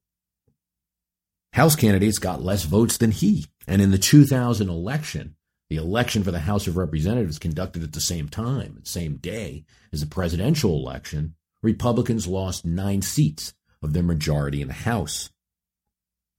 [1.52, 3.46] House candidates got less votes than he.
[3.68, 5.36] And in the 2000 election,
[5.68, 9.64] the election for the House of Representatives conducted at the same time, the same day
[9.92, 15.30] as the presidential election, Republicans lost nine seats of their majority in the House.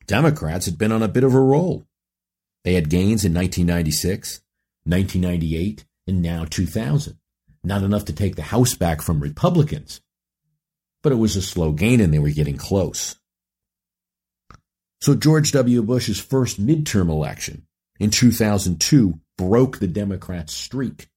[0.05, 1.85] Democrats had been on a bit of a roll.
[2.63, 4.41] They had gains in 1996,
[4.85, 7.17] 1998, and now 2000.
[7.63, 10.01] Not enough to take the House back from Republicans,
[11.01, 13.15] but it was a slow gain and they were getting close.
[15.01, 15.81] So George W.
[15.81, 17.65] Bush's first midterm election
[17.99, 21.07] in 2002 broke the Democrats' streak.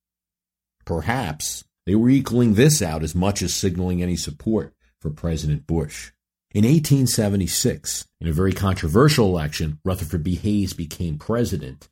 [0.84, 6.12] Perhaps they were equaling this out as much as signaling any support for President Bush.
[6.56, 10.36] In 1876, in a very controversial election, Rutherford B.
[10.36, 11.90] Hayes became president.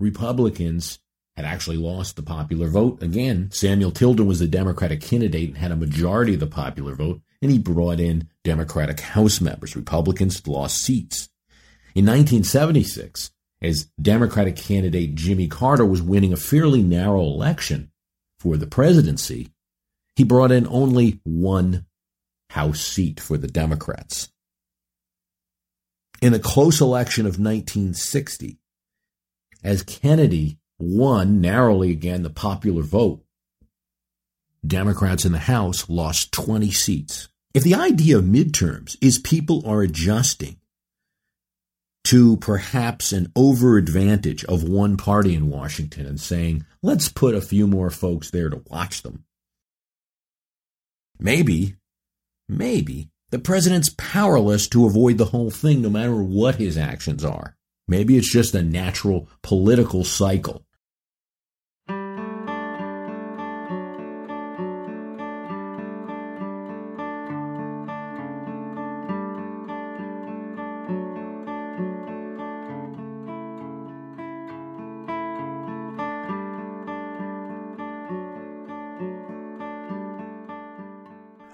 [0.00, 0.98] Republicans
[1.36, 3.00] had actually lost the popular vote.
[3.00, 7.20] Again, Samuel Tilden was the Democratic candidate and had a majority of the popular vote,
[7.40, 9.76] and he brought in Democratic House members.
[9.76, 11.28] Republicans lost seats.
[11.94, 13.30] In 1976,
[13.60, 17.92] as Democratic candidate Jimmy Carter was winning a fairly narrow election
[18.40, 19.52] for the presidency,
[20.16, 21.86] he brought in only one
[22.52, 24.28] House seat for the Democrats.
[26.20, 28.58] In a close election of 1960,
[29.64, 33.24] as Kennedy won narrowly again the popular vote,
[34.66, 37.28] Democrats in the House lost 20 seats.
[37.54, 40.58] If the idea of midterms is people are adjusting
[42.04, 47.40] to perhaps an over advantage of one party in Washington and saying, let's put a
[47.40, 49.24] few more folks there to watch them.
[51.18, 51.76] Maybe,
[52.52, 57.56] maybe the president's powerless to avoid the whole thing no matter what his actions are.
[57.88, 60.64] Maybe it's just a natural political cycle.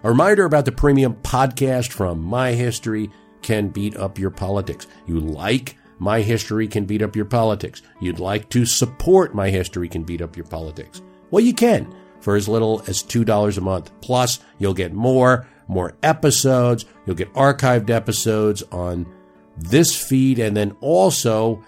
[0.08, 3.10] A reminder about the premium podcast from My History
[3.42, 4.86] Can Beat Up Your Politics.
[5.06, 7.82] You like My History Can Beat Up Your Politics.
[8.00, 11.02] You'd like to support My History Can Beat Up Your Politics.
[11.30, 13.90] Well, you can for as little as $2 a month.
[14.00, 16.86] Plus, you'll get more, more episodes.
[17.04, 19.04] You'll get archived episodes on
[19.58, 20.38] this feed.
[20.38, 21.62] And then also,